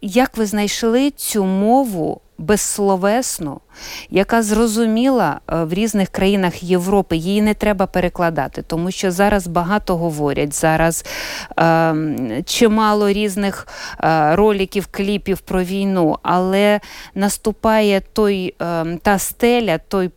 як 0.01 0.37
ви 0.37 0.47
знайшли 0.47 1.11
цю 1.11 1.45
мову 1.45 2.21
безсловесну, 2.39 3.61
яка 4.11 4.43
зрозуміла 4.43 5.41
е, 5.49 5.65
в 5.65 5.73
різних 5.73 6.09
країнах 6.09 6.63
Європи, 6.63 7.17
її 7.17 7.43
не 7.43 7.55
треба 7.55 7.87
перекладати, 7.87 8.63
тому 8.63 8.91
що 8.91 9.11
зараз 9.11 9.47
багато 9.47 9.97
говорять. 9.97 10.55
Зараз 10.55 11.05
е, 11.59 12.43
чимало 12.47 13.13
різних 13.13 13.69
е, 14.01 14.37
роликів, 14.37 14.87
кліпів 14.91 15.39
про 15.39 15.63
війну, 15.63 16.19
але 16.23 16.81
наступає 17.15 18.03
той 18.13 18.55
е, 18.63 18.99
та 19.03 19.19
стеля, 19.19 19.79
той, 19.79 20.11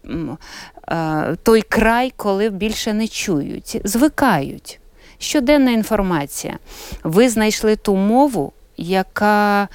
е, 0.91 1.35
той 1.43 1.61
край, 1.61 2.13
коли 2.17 2.49
більше 2.49 2.93
не 2.93 3.07
чують, 3.07 3.81
звикають. 3.83 4.79
Щоденна 5.21 5.71
інформація. 5.71 6.57
Ви 7.03 7.29
знайшли 7.29 7.75
ту 7.75 7.95
мову, 7.95 8.53
яка 8.77 9.67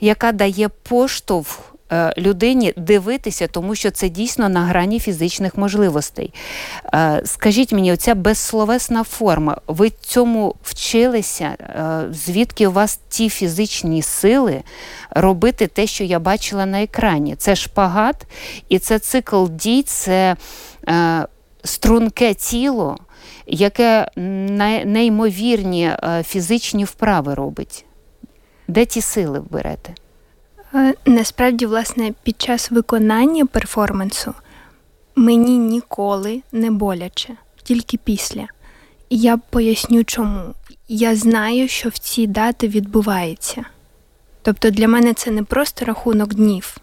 яка 0.00 0.32
дає 0.32 0.68
поштовх 0.68 1.74
е, 1.92 2.14
людині 2.18 2.72
дивитися, 2.76 3.46
тому 3.46 3.74
що 3.74 3.90
це 3.90 4.08
дійсно 4.08 4.48
на 4.48 4.64
грані 4.64 5.00
фізичних 5.00 5.56
можливостей. 5.56 6.32
Е, 6.94 7.22
скажіть 7.24 7.72
мені, 7.72 7.92
оця 7.92 8.14
безсловесна 8.14 9.04
форма, 9.04 9.56
ви 9.66 9.90
цьому 10.00 10.54
вчилися? 10.62 11.44
Е, 11.44 12.04
звідки 12.12 12.66
у 12.66 12.72
вас 12.72 13.00
ті 13.08 13.28
фізичні 13.28 14.02
сили 14.02 14.62
робити 15.10 15.66
те, 15.66 15.86
що 15.86 16.04
я 16.04 16.18
бачила 16.18 16.66
на 16.66 16.82
екрані? 16.82 17.36
Це 17.36 17.56
шпагат, 17.56 18.26
і 18.68 18.78
це 18.78 18.98
цикл 18.98 19.46
дій, 19.50 19.82
це 19.82 20.36
струнке 21.64 22.34
тіло, 22.34 22.96
яке 23.46 24.08
неймовірні 24.84 25.90
фізичні 26.24 26.84
вправи 26.84 27.34
робить. 27.34 27.84
Де 28.68 28.84
ті 28.84 29.00
сили 29.00 29.42
берете? 29.50 29.94
Е, 30.74 30.94
насправді, 31.06 31.66
власне, 31.66 32.12
під 32.22 32.42
час 32.42 32.70
виконання 32.70 33.46
перформансу 33.46 34.34
мені 35.16 35.58
ніколи 35.58 36.42
не 36.52 36.70
боляче, 36.70 37.36
тільки 37.62 37.96
після. 37.96 38.46
І 39.08 39.18
я 39.18 39.36
поясню 39.36 40.04
чому. 40.04 40.54
Я 40.88 41.16
знаю, 41.16 41.68
що 41.68 41.88
в 41.88 41.98
ці 41.98 42.26
дати 42.26 42.68
відбувається. 42.68 43.64
Тобто 44.42 44.70
для 44.70 44.88
мене 44.88 45.14
це 45.14 45.30
не 45.30 45.42
просто 45.42 45.84
рахунок 45.84 46.34
днів, 46.34 46.76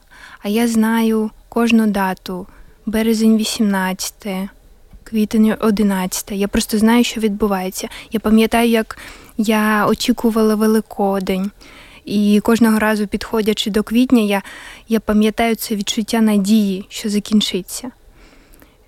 а 0.43 0.47
я 0.47 0.67
знаю 0.67 1.31
кожну 1.49 1.87
дату, 1.87 2.47
березень 2.85 3.37
18, 3.37 4.27
квітень 5.11 5.55
11. 5.59 6.31
Я 6.31 6.47
просто 6.47 6.77
знаю, 6.77 7.03
що 7.03 7.21
відбувається. 7.21 7.87
Я 8.11 8.19
пам'ятаю, 8.19 8.69
як 8.69 8.97
я 9.37 9.87
очікувала 9.87 10.55
Великодень. 10.55 11.51
І 12.05 12.39
кожного 12.43 12.79
разу, 12.79 13.07
підходячи 13.07 13.71
до 13.71 13.83
квітня, 13.83 14.21
я 14.21 14.41
я 14.87 14.99
пам'ятаю 14.99 15.55
це 15.55 15.75
відчуття 15.75 16.21
надії, 16.21 16.85
що 16.89 17.09
закінчиться. 17.09 17.91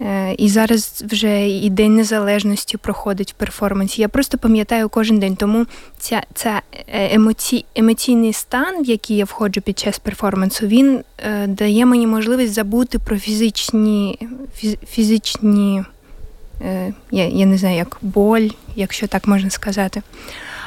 Е, 0.01 0.35
І 0.37 0.49
зараз 0.49 1.03
вже 1.07 1.49
і 1.49 1.69
День 1.69 1.95
Незалежності 1.95 2.77
проходить 2.77 3.31
в 3.31 3.35
перформансі. 3.35 4.01
Я 4.01 4.07
просто 4.07 4.37
пам'ятаю 4.37 4.89
кожен 4.89 5.19
день. 5.19 5.35
Тому 5.35 5.65
ця, 5.97 6.23
ця 6.33 6.61
е, 6.87 7.15
емоці, 7.15 7.65
емоційний 7.75 8.33
стан, 8.33 8.83
в 8.83 8.85
який 8.85 9.17
я 9.17 9.25
входжу 9.25 9.61
під 9.61 9.79
час 9.79 9.99
перформансу, 9.99 10.67
він 10.67 11.03
е, 11.17 11.47
дає 11.47 11.85
мені 11.85 12.07
можливість 12.07 12.53
забути 12.53 12.99
про 12.99 13.17
фізичні 13.17 14.19
фіз, 14.55 14.75
фізичні, 14.89 15.83
е, 16.61 16.93
я, 17.11 17.27
я 17.27 17.45
не 17.45 17.57
знаю, 17.57 17.75
як 17.77 17.97
боль, 18.01 18.47
якщо 18.75 19.07
так 19.07 19.27
можна 19.27 19.49
сказати. 19.49 20.01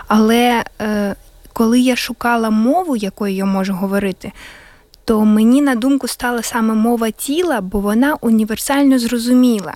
Але 0.08 0.64
е, 0.80 1.14
коли 1.52 1.80
я 1.80 1.96
шукала 1.96 2.50
мову, 2.50 2.96
якою 2.96 3.34
я 3.34 3.44
можу 3.44 3.74
говорити, 3.74 4.32
то 5.04 5.24
мені 5.24 5.62
на 5.62 5.74
думку 5.74 6.08
стала 6.08 6.42
саме 6.42 6.74
мова 6.74 7.10
тіла, 7.10 7.60
бо 7.60 7.80
вона 7.80 8.16
універсально 8.20 8.98
зрозуміла. 8.98 9.74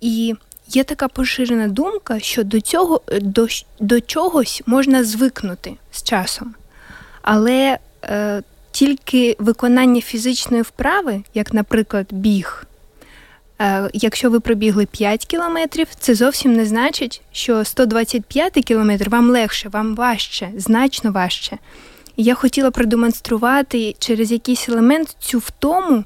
І 0.00 0.34
є 0.68 0.84
така 0.84 1.08
поширена 1.08 1.68
думка, 1.68 2.20
що 2.20 2.44
до 2.44 2.60
цього 2.60 3.00
до, 3.20 3.46
до 3.80 4.00
чогось 4.00 4.62
можна 4.66 5.04
звикнути 5.04 5.74
з 5.92 6.02
часом. 6.02 6.54
Але 7.22 7.78
е, 8.04 8.42
тільки 8.70 9.36
виконання 9.38 10.00
фізичної 10.00 10.62
вправи, 10.62 11.22
як, 11.34 11.54
наприклад, 11.54 12.06
біг, 12.10 12.66
Е, 12.71 12.71
якщо 13.92 14.30
ви 14.30 14.40
пробігли 14.40 14.86
5 14.86 15.26
кілометрів, 15.26 15.86
це 16.00 16.14
зовсім 16.14 16.52
не 16.52 16.66
значить, 16.66 17.22
що 17.32 17.64
125 17.64 18.52
кілометр 18.52 19.08
вам 19.08 19.30
легше, 19.30 19.68
вам 19.68 19.94
важче, 19.94 20.50
значно 20.56 21.12
важче. 21.12 21.58
Я 22.16 22.34
хотіла 22.34 22.70
продемонструвати 22.70 23.94
через 23.98 24.32
якийсь 24.32 24.68
елемент 24.68 25.16
цю 25.20 25.38
втому, 25.38 26.04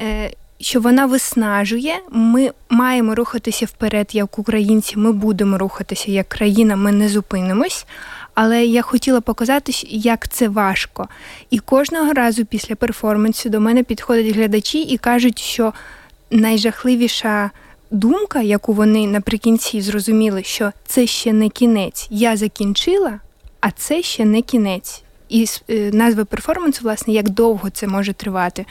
е, 0.00 0.30
що 0.60 0.80
вона 0.80 1.06
виснажує. 1.06 1.94
Ми 2.10 2.50
маємо 2.68 3.14
рухатися 3.14 3.66
вперед, 3.66 4.08
як 4.12 4.38
українці, 4.38 4.98
ми 4.98 5.12
будемо 5.12 5.58
рухатися 5.58 6.10
як 6.10 6.28
країна, 6.28 6.76
ми 6.76 6.92
не 6.92 7.08
зупинимось. 7.08 7.86
Але 8.34 8.64
я 8.64 8.82
хотіла 8.82 9.20
показати, 9.20 9.72
як 9.88 10.28
це 10.28 10.48
важко. 10.48 11.08
І 11.50 11.58
кожного 11.58 12.12
разу 12.12 12.44
після 12.44 12.74
перформансу 12.74 13.48
до 13.48 13.60
мене 13.60 13.82
підходять 13.82 14.34
глядачі 14.34 14.82
і 14.82 14.98
кажуть, 14.98 15.38
що 15.38 15.72
найжахливіша 16.30 17.50
думка, 17.90 18.42
яку 18.42 18.72
вони 18.72 19.06
наприкінці 19.06 19.80
зрозуміли, 19.80 20.42
що 20.42 20.72
це 20.86 21.06
ще 21.06 21.32
не 21.32 21.48
кінець. 21.48 22.06
Я 22.10 22.36
закінчила, 22.36 23.20
а 23.60 23.70
це 23.70 24.02
ще 24.02 24.24
не 24.24 24.42
кінець. 24.42 25.02
І 25.28 25.46
е, 25.70 25.90
назва 25.92 26.24
перформансу, 26.24 26.82
власне, 26.82 27.14
як 27.14 27.28
довго 27.28 27.70
це 27.70 27.86
може 27.86 28.12
тривати. 28.12 28.66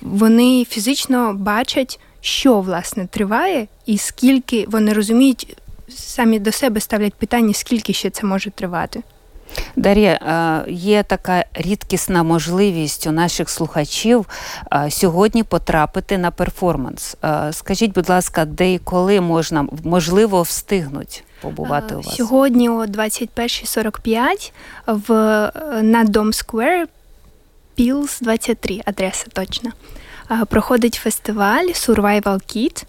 Вони 0.00 0.64
фізично 0.64 1.34
бачать, 1.34 2.00
що 2.20 2.60
власне 2.60 3.06
триває, 3.06 3.66
і 3.86 3.98
скільки 3.98 4.66
вони 4.68 4.92
розуміють, 4.92 5.56
самі 5.88 6.38
до 6.38 6.52
себе 6.52 6.80
ставлять 6.80 7.14
питання, 7.14 7.54
скільки 7.54 7.92
ще 7.92 8.10
це 8.10 8.26
може 8.26 8.50
тривати. 8.50 9.02
Дар'я, 9.76 10.64
є 10.68 11.02
така 11.02 11.44
рідкісна 11.54 12.22
можливість 12.22 13.06
у 13.06 13.12
наших 13.12 13.50
слухачів 13.50 14.26
сьогодні 14.88 15.42
потрапити 15.42 16.18
на 16.18 16.30
перформанс. 16.30 17.16
Скажіть, 17.50 17.92
будь 17.92 18.08
ласка, 18.08 18.44
де 18.44 18.72
і 18.72 18.78
коли 18.78 19.20
можна 19.20 19.66
можливо 19.84 20.42
встигнуть 20.42 21.24
побувати 21.40 21.94
у 21.94 22.00
вас? 22.00 22.16
Сьогодні 22.16 22.68
о 22.68 22.84
21.45 22.84 24.52
в 24.86 25.10
на 25.82 26.04
Dome 26.04 26.32
Square 26.32 26.88
Пілс 27.74 28.20
23, 28.20 28.80
адреса 28.86 29.26
точна. 29.32 29.72
Проходить 30.48 30.94
фестиваль 30.94 31.64
Survival 31.64 32.22
Kit, 32.22 32.84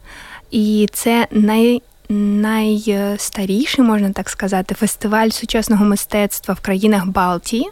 і 0.52 0.89
це 0.93 1.28
най 1.32 1.82
найстаріший, 2.10 3.86
можна 3.86 4.12
так 4.12 4.30
сказати, 4.30 4.76
фестиваль 4.76 5.30
сучасного 5.30 5.86
мистецтва 5.86 6.54
в 6.54 6.60
країнах 6.60 7.06
Балтії. 7.06 7.69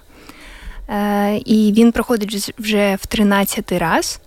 Е, 0.89 1.37
і 1.45 1.73
він 1.77 1.91
проходить 1.91 2.53
вже 2.59 2.95
в 2.95 3.07
13-й 3.07 3.77
раз. 3.77 4.19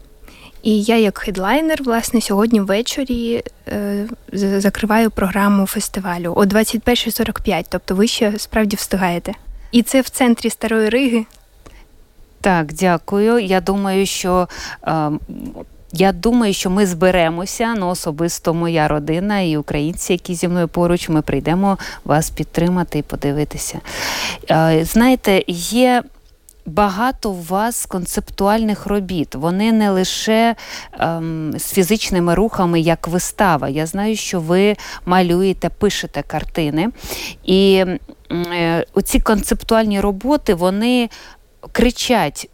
І 0.63 0.83
я, 0.83 0.97
як 0.97 1.19
хедлайнер, 1.19 1.83
власне, 1.83 2.21
сьогодні 2.21 2.61
ввечері 2.61 3.43
е, 3.69 4.09
закриваю 4.33 5.11
програму 5.11 5.67
фестивалю 5.67 6.33
о 6.37 6.45
21.45, 6.45 7.65
тобто 7.69 7.95
ви 7.95 8.07
ще 8.07 8.39
справді 8.39 8.77
встигаєте. 8.77 9.33
І 9.73 9.83
це 9.83 10.01
в 10.01 10.09
центрі 10.09 10.51
Старої 10.51 10.89
Риги. 10.89 11.25
Так, 12.41 12.73
дякую. 12.73 13.39
Я 13.39 13.61
думаю, 13.61 14.07
що 14.07 14.49
е, 14.87 15.11
я 15.93 16.13
думаю, 16.13 16.55
що 16.55 16.71
ми 16.71 16.87
зберемося, 16.87 17.75
ну 17.79 17.89
особисто 17.89 18.55
моя 18.55 18.89
родина 18.89 19.41
і 19.41 19.57
українці, 19.57 20.13
які 20.13 20.35
зі 20.35 20.49
мною 20.49 20.69
поруч, 20.69 21.09
ми 21.09 21.23
прийдемо 21.23 21.79
вас 22.05 22.31
підтримати 22.31 22.99
і 22.99 23.03
подивитися. 23.03 23.81
Е, 24.51 24.85
знаєте, 24.85 25.45
є. 25.49 26.03
Багато 26.67 27.31
у 27.31 27.43
вас 27.43 27.87
концептуальних 27.87 28.87
робіт. 28.87 29.35
Вони 29.35 29.73
не 29.73 29.91
лише 29.91 30.57
ем, 30.99 31.53
з 31.59 31.73
фізичними 31.73 32.35
рухами, 32.35 32.81
як 32.81 33.09
вистава. 33.09 33.69
Я 33.69 33.87
знаю, 33.87 34.17
що 34.17 34.41
ви 34.41 34.77
малюєте, 35.07 35.69
пишете 35.69 36.23
картини. 36.23 36.89
І 37.45 37.85
е, 38.33 38.87
оці 38.95 39.21
концептуальні 39.21 40.01
роботи 40.01 40.55
вони 40.55 41.11
кричать, 41.73 42.51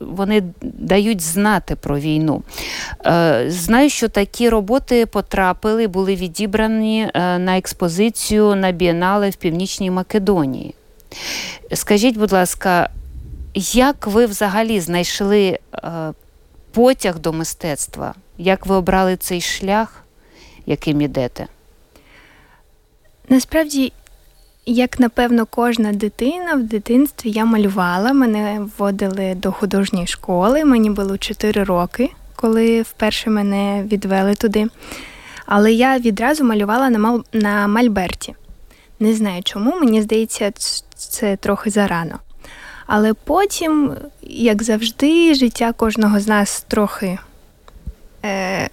вони 0.00 0.42
дають 0.62 1.20
знати 1.20 1.76
про 1.76 1.98
війну. 1.98 2.42
Е, 3.06 3.44
знаю, 3.48 3.90
що 3.90 4.08
такі 4.08 4.48
роботи 4.48 5.06
потрапили, 5.06 5.86
були 5.86 6.16
відібрані 6.16 7.10
е, 7.14 7.38
на 7.38 7.58
експозицію 7.58 8.54
на 8.54 8.70
бієнале 8.70 9.30
в 9.30 9.36
Північній 9.36 9.90
Македонії. 9.90 10.74
Скажіть, 11.72 12.16
будь 12.16 12.32
ласка, 12.32 12.90
як 13.54 14.06
ви 14.06 14.26
взагалі 14.26 14.80
знайшли 14.80 15.58
потяг 16.72 17.18
до 17.18 17.32
мистецтва? 17.32 18.14
Як 18.38 18.66
ви 18.66 18.74
обрали 18.74 19.16
цей 19.16 19.40
шлях, 19.40 20.04
яким 20.66 21.00
ідете? 21.00 21.46
Насправді 23.28 23.92
як 24.66 25.00
напевно, 25.00 25.46
кожна 25.46 25.92
дитина 25.92 26.54
в 26.54 26.62
дитинстві 26.62 27.30
я 27.30 27.44
малювала. 27.44 28.12
Мене 28.12 28.66
вводили 28.78 29.34
до 29.34 29.52
художньої 29.52 30.06
школи. 30.06 30.64
Мені 30.64 30.90
було 30.90 31.18
4 31.18 31.64
роки, 31.64 32.10
коли 32.36 32.82
вперше 32.82 33.30
мене 33.30 33.84
відвели 33.92 34.34
туди. 34.34 34.66
Але 35.46 35.72
я 35.72 35.98
відразу 35.98 36.44
малювала 36.44 36.90
на 36.90 36.98
мал... 36.98 37.24
на 37.32 37.66
Мальберті. 37.66 38.34
Не 39.00 39.14
знаю 39.14 39.42
чому, 39.42 39.80
мені 39.80 40.02
здається, 40.02 40.52
це 40.94 41.36
трохи 41.36 41.70
зарано. 41.70 42.18
Але 42.86 43.14
потім, 43.14 43.94
як 44.22 44.62
завжди, 44.62 45.34
життя 45.34 45.72
кожного 45.72 46.20
з 46.20 46.28
нас 46.28 46.64
трохи 46.68 47.18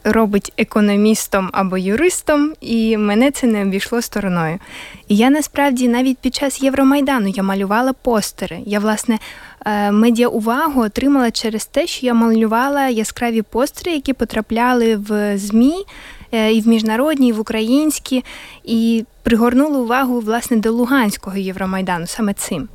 робить 0.04 0.54
економістом 0.58 1.50
або 1.54 1.78
юристом, 1.78 2.54
і 2.62 2.98
мене 2.98 3.32
це 3.32 3.48
не 3.48 3.62
обійшло 3.62 4.02
стороною. 4.02 4.60
І 5.08 5.16
я 5.16 5.30
насправді 5.30 5.88
навіть 5.88 6.18
під 6.18 6.36
час 6.36 6.62
Євромайдану 6.62 7.28
я 7.28 7.44
малювала 7.44 7.94
постери. 7.94 8.60
Я, 8.66 8.80
власне, 8.80 9.20
е, 9.66 9.92
медіа 9.92 10.28
увагу 10.28 10.82
отримала 10.82 11.32
через 11.32 11.66
те, 11.66 11.88
що 11.88 12.06
я 12.06 12.14
малювала 12.14 12.88
яскраві 12.88 13.42
постери, 13.42 13.92
які 13.92 14.14
потрапляли 14.14 14.96
в 14.96 15.38
ЗМІ. 15.38 15.86
Е, 16.34 16.54
і 16.54 16.62
в 16.62 16.68
міжнародні, 16.68 17.28
і 17.28 17.32
в 17.32 17.40
українські, 17.40 18.24
і 18.64 19.06
пригорнули 19.24 19.78
увагу 19.78 20.20
власне 20.20 20.58
до 20.58 20.72
Луганського 20.72 21.38
Євромайдану 21.38 22.08
саме 22.08 22.34
цим. 22.34 22.70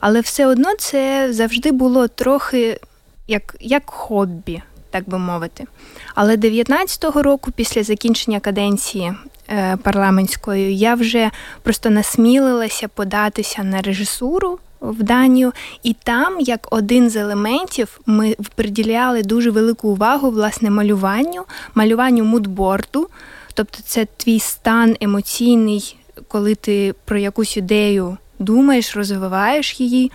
Але 0.00 0.20
все 0.20 0.46
одно 0.46 0.74
це 0.78 1.28
завжди 1.32 1.72
було 1.72 2.08
трохи 2.08 2.80
як 3.28 3.56
як 3.60 3.82
хобі, 3.86 4.62
так 4.94 5.08
би 5.08 5.18
мовити. 5.18 5.66
Але 6.14 6.36
19-го 6.36 7.22
року, 7.22 7.50
після 7.56 7.82
закінчення 7.82 8.40
каденції 8.40 9.12
е, 9.48 9.76
парламентської, 9.76 10.78
я 10.78 10.94
вже 10.94 11.30
просто 11.62 11.90
насмілилася 11.90 12.88
податися 12.88 13.62
на 13.62 13.82
режисуру 13.82 14.58
в 14.80 15.02
Данію, 15.02 15.52
і 15.82 15.96
там, 16.02 16.40
як 16.40 16.68
один 16.70 17.10
з 17.10 17.16
елементів, 17.16 18.00
ми 18.06 18.36
приділяли 18.54 19.22
дуже 19.22 19.50
велику 19.50 19.88
увагу 19.88 20.30
власне 20.30 20.70
малюванню, 20.70 21.44
малюванню 21.74 22.24
мудборду. 22.24 23.08
Тобто, 23.54 23.78
це 23.84 24.06
твій 24.16 24.40
стан 24.40 24.96
емоційний, 25.00 25.96
коли 26.28 26.54
ти 26.54 26.94
про 27.04 27.18
якусь 27.18 27.56
ідею 27.56 28.16
думаєш, 28.38 28.96
розвиваєш 28.96 29.80
її 29.80 30.12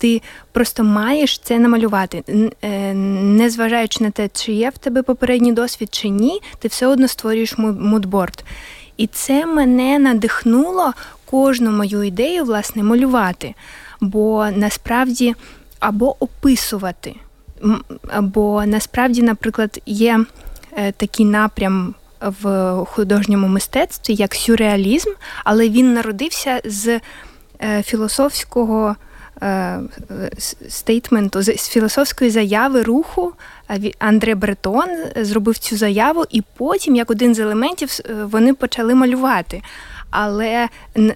ти 0.00 0.22
просто 0.52 0.84
маєш 0.84 1.38
це 1.38 1.58
намалювати. 1.58 2.24
Е, 2.62 2.94
незважаючи 2.94 4.04
на 4.04 4.10
те, 4.10 4.28
чи 4.32 4.52
є 4.52 4.70
в 4.70 4.78
тебе 4.78 5.02
попередній 5.02 5.52
досвід 5.52 5.88
чи 5.92 6.08
ні, 6.08 6.40
ти 6.58 6.68
все 6.68 6.86
одно 6.86 7.08
створюєш 7.08 7.58
мудборд. 7.58 8.44
І 8.96 9.06
це 9.06 9.46
мене 9.46 9.98
надихнуло 9.98 10.92
кожну 11.24 11.70
мою 11.70 12.02
ідею 12.02 12.44
власне 12.44 12.82
малювати. 12.82 13.54
Бо 14.00 14.48
насправді 14.56 15.34
або 15.80 16.16
описувати. 16.20 17.14
Бо 18.20 18.66
насправді, 18.66 19.22
наприклад, 19.22 19.80
є 19.86 20.24
е, 20.76 20.92
такий 20.92 21.26
напрям 21.26 21.94
в 22.20 22.74
художньому 22.84 23.48
мистецтві, 23.48 24.14
як 24.14 24.34
сюрреалізм, 24.34 25.10
але 25.44 25.68
він 25.68 25.94
народився 25.94 26.60
з 26.64 27.00
е, 27.62 27.82
філософського 27.82 28.96
стейтменту, 30.68 31.42
з 31.42 31.68
філософської 31.68 32.30
заяви 32.30 32.82
руху 32.82 33.32
Андре 33.98 34.34
Бретон 34.34 34.88
зробив 35.16 35.58
цю 35.58 35.76
заяву, 35.76 36.24
і 36.30 36.42
потім, 36.56 36.96
як 36.96 37.10
один 37.10 37.34
з 37.34 37.38
елементів, 37.38 37.90
вони 38.24 38.54
почали 38.54 38.94
малювати. 38.94 39.62
Але 40.10 40.68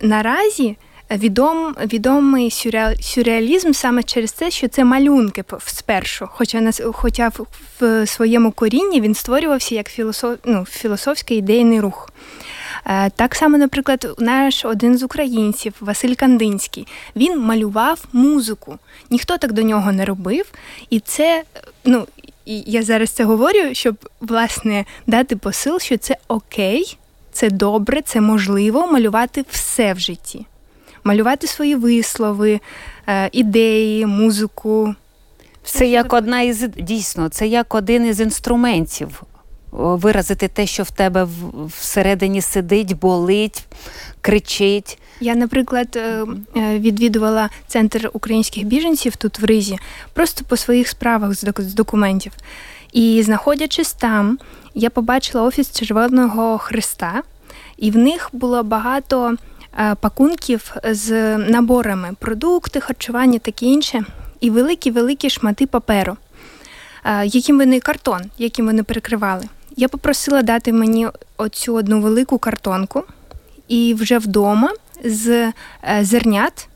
наразі 0.02 0.76
відом, 1.10 1.74
відомий 1.92 2.50
сюрреалізм 3.00 3.72
саме 3.72 4.02
через 4.02 4.32
те, 4.32 4.50
що 4.50 4.68
це 4.68 4.84
малюнки 4.84 5.44
спершу. 5.66 6.28
Хоча 6.30 6.70
хоча 6.92 7.30
в 7.80 8.06
своєму 8.06 8.52
корінні 8.52 9.00
він 9.00 9.14
створювався 9.14 9.74
як 9.74 9.88
філософ, 9.88 10.38
ну, 10.44 10.64
філософський 10.64 11.38
ідейний 11.38 11.80
рух. 11.80 12.10
Е, 12.86 13.10
так 13.10 13.34
само, 13.34 13.58
наприклад, 13.58 14.14
наш 14.18 14.64
один 14.64 14.98
з 14.98 15.02
українців, 15.02 15.74
Василь 15.80 16.14
Кандинський, 16.14 16.86
він 17.16 17.40
малював 17.40 18.04
музику. 18.12 18.78
Ніхто 19.10 19.38
так 19.38 19.52
до 19.52 19.62
нього 19.62 19.92
не 19.92 20.04
робив. 20.04 20.52
І 20.90 21.00
це, 21.00 21.42
ну, 21.84 22.06
я 22.46 22.82
зараз 22.82 23.10
це 23.10 23.24
говорю, 23.24 23.58
щоб 23.72 23.96
власне 24.20 24.84
дати 25.06 25.36
посил, 25.36 25.78
що 25.78 25.96
це 25.96 26.16
окей, 26.28 26.98
це 27.32 27.50
добре, 27.50 28.02
це 28.02 28.20
можливо 28.20 28.86
малювати 28.86 29.44
все 29.50 29.92
в 29.92 29.98
житті. 29.98 30.46
Малювати 31.04 31.46
свої 31.46 31.74
вислови, 31.74 32.60
е, 33.06 33.28
ідеї, 33.32 34.06
музику. 34.06 34.94
Це 35.64 35.86
як 35.86 36.12
одна 36.12 36.40
із 36.40 36.58
дійсно, 36.78 37.28
це 37.28 37.46
як 37.46 37.74
один 37.74 38.06
із 38.06 38.20
інструментів 38.20 39.22
виразити 39.74 40.48
те, 40.48 40.66
що 40.66 40.82
в 40.82 40.90
тебе 40.90 41.28
всередині 41.68 42.40
сидить, 42.40 42.98
болить, 42.98 43.64
кричить. 44.20 44.98
Я, 45.20 45.34
наприклад, 45.34 45.96
е, 45.96 46.26
е, 46.56 46.78
відвідувала 46.78 47.50
центр 47.66 48.10
українських 48.12 48.64
біженців 48.64 49.16
тут 49.16 49.38
в 49.38 49.44
Ризі, 49.44 49.78
просто 50.12 50.44
по 50.44 50.56
своїх 50.56 50.88
справах 50.88 51.34
з 51.34 51.74
документів. 51.74 52.32
І 52.92 53.22
знаходячись 53.22 53.92
там, 53.92 54.38
я 54.74 54.90
побачила 54.90 55.44
офіс 55.44 55.72
Червоного 55.72 56.58
Христа, 56.58 57.22
і 57.78 57.90
в 57.90 57.96
них 57.96 58.28
було 58.32 58.62
багато 58.62 59.36
е, 59.78 59.94
пакунків 60.00 60.74
з 60.84 61.38
наборами 61.38 62.10
продукти, 62.18 62.80
харчування 62.80 63.38
таке 63.38 63.66
інше, 63.66 64.04
і 64.40 64.50
великі-великі 64.50 65.30
шмати 65.30 65.66
паперу, 65.66 66.16
яким 67.24 67.58
вони 67.58 67.80
картон, 67.80 68.20
яким 68.38 68.66
вони 68.66 68.82
перекривали. 68.82 69.44
Я 69.76 69.88
попросила 69.88 70.42
дати 70.42 70.72
мені 70.72 71.08
оцю 71.36 71.74
одну 71.74 72.00
велику 72.00 72.38
картонку, 72.38 73.04
і 73.68 73.94
вже 73.94 74.18
вдома 74.18 74.72
з 75.04 75.28
е, 75.28 75.52
зернят, 76.00 76.68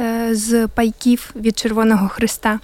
е, 0.00 0.34
з 0.34 0.66
пайків 0.66 1.30
від 1.36 1.58
Червоного 1.58 2.08
Христа. 2.08 2.60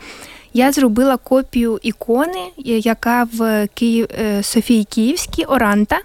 Я 0.54 0.72
зробила 0.72 1.16
копію 1.16 1.78
ікони, 1.82 2.50
яка 2.66 3.28
в 3.32 3.68
Київ 3.74 4.06
е, 4.20 4.42
Софії 4.42 4.84
Київській 4.84 5.44
Оранта. 5.44 5.98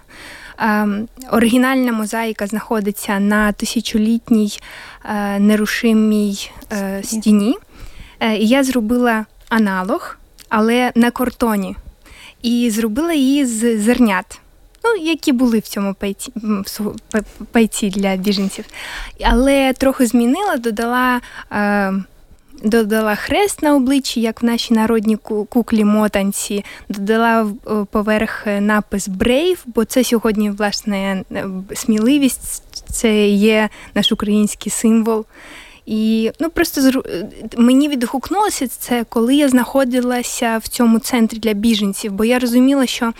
Оригінальна 1.32 1.92
мозаїка 1.92 2.46
знаходиться 2.46 3.18
на 3.20 3.52
тисячолітній 3.52 4.58
нерушимій 5.38 6.50
стіні. 7.02 7.58
Я 8.38 8.64
зробила 8.64 9.26
аналог, 9.48 10.16
але 10.48 10.92
на 10.94 11.10
картоні 11.10 11.76
і 12.42 12.70
зробила 12.70 13.12
її 13.12 13.46
з 13.46 13.78
зернят. 13.78 14.40
Ну, 14.84 15.04
які 15.04 15.32
були 15.32 15.58
в 15.58 15.68
цьому 15.68 15.94
пайці, 15.94 16.32
пайці 17.52 17.90
для 17.90 18.16
біженців. 18.16 18.64
Але 19.24 19.72
трохи 19.72 20.06
змінила, 20.06 20.56
додала 20.56 21.20
е, 21.52 21.92
додала 22.62 23.14
хрест 23.14 23.62
на 23.62 23.74
обличчі, 23.74 24.20
як 24.20 24.42
в 24.42 24.44
нашій 24.44 24.74
народній 24.74 25.16
куклі 25.48 25.84
мотанці, 25.84 26.64
додала 26.88 27.50
поверх 27.90 28.46
напис 28.46 29.08
Брейв, 29.08 29.62
бо 29.66 29.84
це 29.84 30.04
сьогодні, 30.04 30.50
власне, 30.50 31.24
сміливість, 31.74 32.84
це 32.90 33.28
є 33.28 33.68
наш 33.94 34.12
український 34.12 34.72
символ. 34.72 35.24
І 35.88 36.32
ну 36.40 36.50
просто 36.50 37.02
мені 37.56 37.88
відгукнулося 37.88 38.68
це, 38.68 39.04
коли 39.08 39.34
я 39.34 39.48
знаходилася 39.48 40.58
в 40.58 40.68
цьому 40.68 40.98
центрі 40.98 41.38
для 41.38 41.52
біженців, 41.52 42.12
бо 42.12 42.24
я 42.24 42.38
розуміла, 42.38 42.86
що 42.86 43.12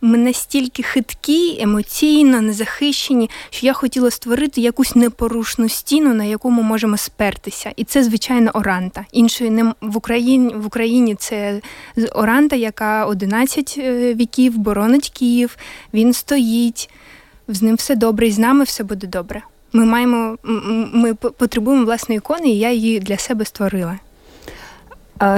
ми 0.00 0.18
настільки 0.18 0.82
хиткі, 0.82 1.58
емоційно, 1.60 2.40
незахищені, 2.40 3.30
що 3.50 3.66
я 3.66 3.72
хотіла 3.72 4.10
створити 4.10 4.60
якусь 4.60 4.96
непорушну 4.96 5.68
стіну, 5.68 6.14
на 6.14 6.24
яку 6.24 6.50
ми 6.50 6.62
можемо 6.62 6.96
спертися. 6.96 7.72
І 7.76 7.84
це, 7.84 8.04
звичайно, 8.04 8.50
Оранта. 8.54 9.06
Іншої 9.12 9.50
не 9.50 9.74
в 9.80 9.96
Україні 9.96 10.54
в 10.54 10.66
Україні 10.66 11.14
це 11.14 11.60
Оранта, 12.12 12.56
яка 12.56 13.06
11 13.06 13.74
е, 13.78 14.14
віків 14.14 14.58
боронить 14.58 15.10
Київ. 15.10 15.56
Він 15.94 16.12
стоїть, 16.12 16.90
з 17.48 17.62
ним 17.62 17.74
все 17.74 17.96
добре, 17.96 18.26
і 18.26 18.30
з 18.30 18.38
нами 18.38 18.64
все 18.64 18.84
буде 18.84 19.06
добре. 19.06 19.42
Ми 19.72 19.84
маємо, 19.84 20.36
ми 20.92 21.14
потребуємо 21.14 21.84
власної 21.84 22.16
ікони, 22.16 22.48
і 22.48 22.58
я 22.58 22.70
її 22.70 23.00
для 23.00 23.18
себе 23.18 23.44
створила. 23.44 23.98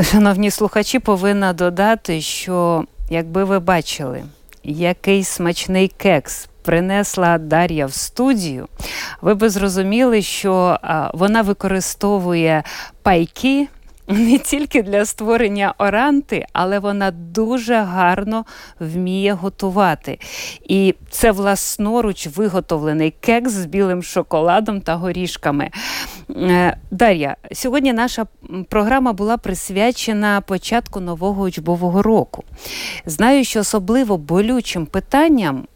Шановні 0.02 0.50
слухачі, 0.50 0.98
повинна 0.98 1.52
додати, 1.52 2.20
що 2.20 2.84
якби 3.10 3.44
ви 3.44 3.58
бачили 3.58 4.24
який 4.64 5.24
смачний 5.24 5.88
кекс 5.88 6.48
принесла 6.62 7.38
Дар'я 7.38 7.86
в 7.86 7.92
студію, 7.92 8.68
ви 9.20 9.34
би 9.34 9.50
зрозуміли, 9.50 10.22
що 10.22 10.78
вона 11.14 11.42
використовує 11.42 12.62
пайки 13.02 13.68
не 14.08 14.38
тільки 14.38 14.82
для 14.82 15.04
створення 15.04 15.74
оранти, 15.78 16.46
але 16.52 16.78
вона 16.78 17.10
дуже 17.10 17.74
гарно 17.76 18.44
вміє 18.80 19.32
готувати. 19.32 20.18
І 20.68 20.94
це 21.10 21.30
власноруч 21.30 22.26
виготовлений 22.26 23.14
кекс 23.20 23.52
з 23.52 23.66
білим 23.66 24.02
шоколадом 24.02 24.80
та 24.80 24.94
горішками. 24.94 25.70
Е, 26.30 26.76
Дар'я, 26.90 27.36
сьогодні 27.52 27.92
наша 27.92 28.26
програма 28.68 29.12
була 29.12 29.36
присвячена 29.36 30.40
початку 30.40 31.00
нового 31.00 31.42
учбового 31.42 32.02
року. 32.02 32.44
Знаю, 33.06 33.44
що 33.44 33.60
особливо 33.60 34.18
болючим 34.18 34.86
питанням 34.86 35.66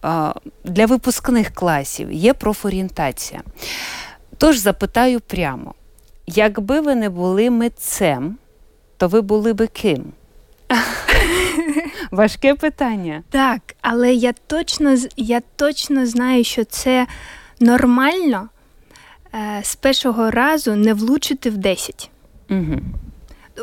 для 0.64 0.86
випускних 0.86 1.50
класів 1.50 2.12
є 2.12 2.32
профорієнтація. 2.34 3.42
Тож 4.38 4.58
запитаю 4.58 5.20
прямо. 5.20 5.74
Якби 6.26 6.80
ви 6.80 6.94
не 6.94 7.10
були 7.10 7.50
митцем, 7.50 8.36
то 8.96 9.08
ви 9.08 9.20
були 9.20 9.52
би 9.52 9.66
ким? 9.66 10.04
Важке 12.10 12.54
питання. 12.54 13.22
Так, 13.30 13.60
але 13.82 14.14
я 14.14 14.32
точно 14.46 14.96
я 15.16 15.42
точно 15.56 16.06
знаю, 16.06 16.44
що 16.44 16.64
це 16.64 17.06
нормально 17.60 18.48
е, 19.34 19.60
з 19.62 19.76
першого 19.76 20.30
разу 20.30 20.74
не 20.74 20.94
влучити 20.94 21.50
в 21.50 21.56
10. 21.56 22.10
Угу. 22.50 22.80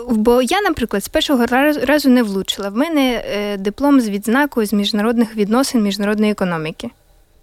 Бо 0.10 0.42
я, 0.42 0.62
наприклад, 0.62 1.04
з 1.04 1.08
першого 1.08 1.46
разу 1.86 2.10
не 2.10 2.24
влучила. 2.24 2.70
В 2.70 2.76
мене 2.76 3.24
е, 3.26 3.58
диплом 3.58 4.02
з 4.02 4.10
відзнакою 4.10 4.68
з 4.68 4.74
міжнародних 4.74 5.36
відносин 5.36 5.84
міжнародної 5.84 6.32
економіки. 6.32 6.90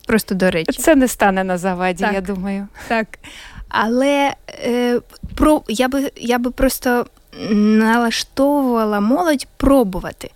Просто 0.06 0.34
до 0.34 0.50
речі. 0.50 0.82
Це 0.82 0.94
не 0.94 1.08
стане 1.08 1.44
на 1.44 1.58
заваді, 1.58 2.04
так, 2.04 2.14
я 2.14 2.20
думаю. 2.20 2.68
Так. 2.88 3.06
Але 3.70 4.34
е, 4.48 5.00
про 5.34 5.62
я 5.68 5.88
би 5.88 6.12
я 6.16 6.38
би 6.38 6.50
просто 6.50 7.06
налаштовувала 7.50 9.00
молодь 9.00 9.46
пробувати. 9.56 10.30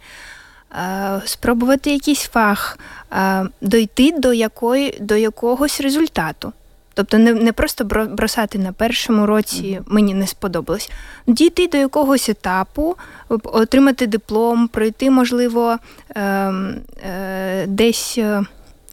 Е, 0.73 1.23
спробувати 1.25 1.91
якийсь 1.91 2.23
фах, 2.23 2.79
е, 3.13 3.47
дойти 3.61 4.15
до 4.19 4.33
якої, 4.33 4.99
до 5.01 5.17
якогось 5.17 5.81
результату. 5.81 6.53
Тобто 6.95 7.19
не 7.19 7.35
не 7.35 7.53
просто 7.53 7.85
бросати 7.85 8.59
на 8.59 8.73
першому 8.73 9.27
році 9.27 9.81
мені 9.87 10.15
не 10.15 10.27
сподобалось. 10.27 10.91
Дійти 11.27 11.67
до 11.67 11.79
якогось 11.79 12.29
етапу, 12.29 12.97
отримати 13.29 14.07
диплом, 14.07 14.69
пройти, 14.69 15.11
можливо, 15.11 15.79
ем, 16.15 16.77
е, 17.07 17.67
десь 17.67 18.19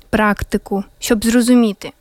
практику, 0.09 0.83
щоб 0.99 1.25
зрозуміти 1.25 1.91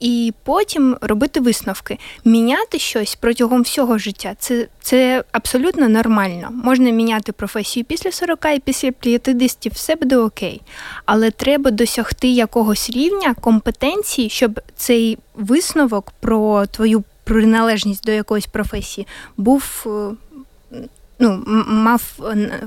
і 0.00 0.34
потім 0.42 0.96
робити 1.00 1.40
висновки. 1.40 1.98
Міняти 2.24 2.78
щось 2.78 3.14
протягом 3.14 3.62
всього 3.62 3.98
життя 3.98 4.34
це 4.38 4.68
це 4.80 5.24
абсолютно 5.32 5.88
нормально. 5.88 6.48
Можна 6.50 6.90
міняти 6.90 7.32
професію 7.32 7.84
після 7.84 8.12
40 8.12 8.46
і 8.56 8.58
після 8.58 8.90
50, 8.90 9.66
все 9.66 9.96
буде 9.96 10.16
окей. 10.16 10.62
Але 11.04 11.30
треба 11.30 11.70
досягти 11.70 12.28
якогось 12.28 12.90
рівня 12.90 13.34
компетенції, 13.34 14.28
щоб 14.28 14.60
цей 14.76 15.18
висновок 15.34 16.12
про 16.20 16.66
твою 16.66 17.04
приналежність 17.24 18.04
до 18.04 18.12
якоїсь 18.12 18.46
професії 18.46 19.06
був 19.36 19.86
е, 19.86 20.78
ну, 21.18 21.42
мав 21.66 22.02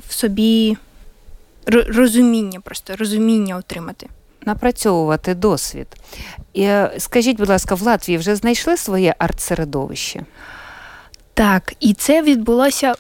в 0.08 0.14
собі 0.14 0.78
розуміння, 1.66 2.60
просто 2.60 2.96
розуміння 2.96 3.58
отримати 3.58 4.08
напрацьовувати 4.48 5.36
досвід. 5.36 5.88
І 6.54 6.62
е, 6.62 6.92
Скажіть, 6.98 7.38
будь 7.38 7.50
ласка, 7.50 7.76
в 7.76 7.82
Латвії 7.82 8.18
вже 8.18 8.36
знайшли 8.36 8.78
своє 8.78 9.16
арт-середовище? 9.20 10.26
Так, 11.34 11.74
і 11.80 11.94
це 11.94 12.22
відбулося 12.22 12.96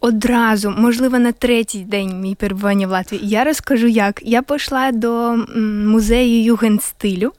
одразу, 0.00 0.70
можливо, 0.70 1.18
на 1.18 1.32
третій 1.32 1.84
день 1.84 2.20
мій 2.20 2.34
перебування 2.34 2.86
в 2.86 2.90
Латвії. 2.90 3.28
Я 3.28 3.44
розкажу, 3.44 3.86
як. 3.86 4.20
Я 4.24 4.42
пішла 4.42 4.92
до 4.92 5.36
музею 5.84 6.44
югенстилю. 6.44 7.32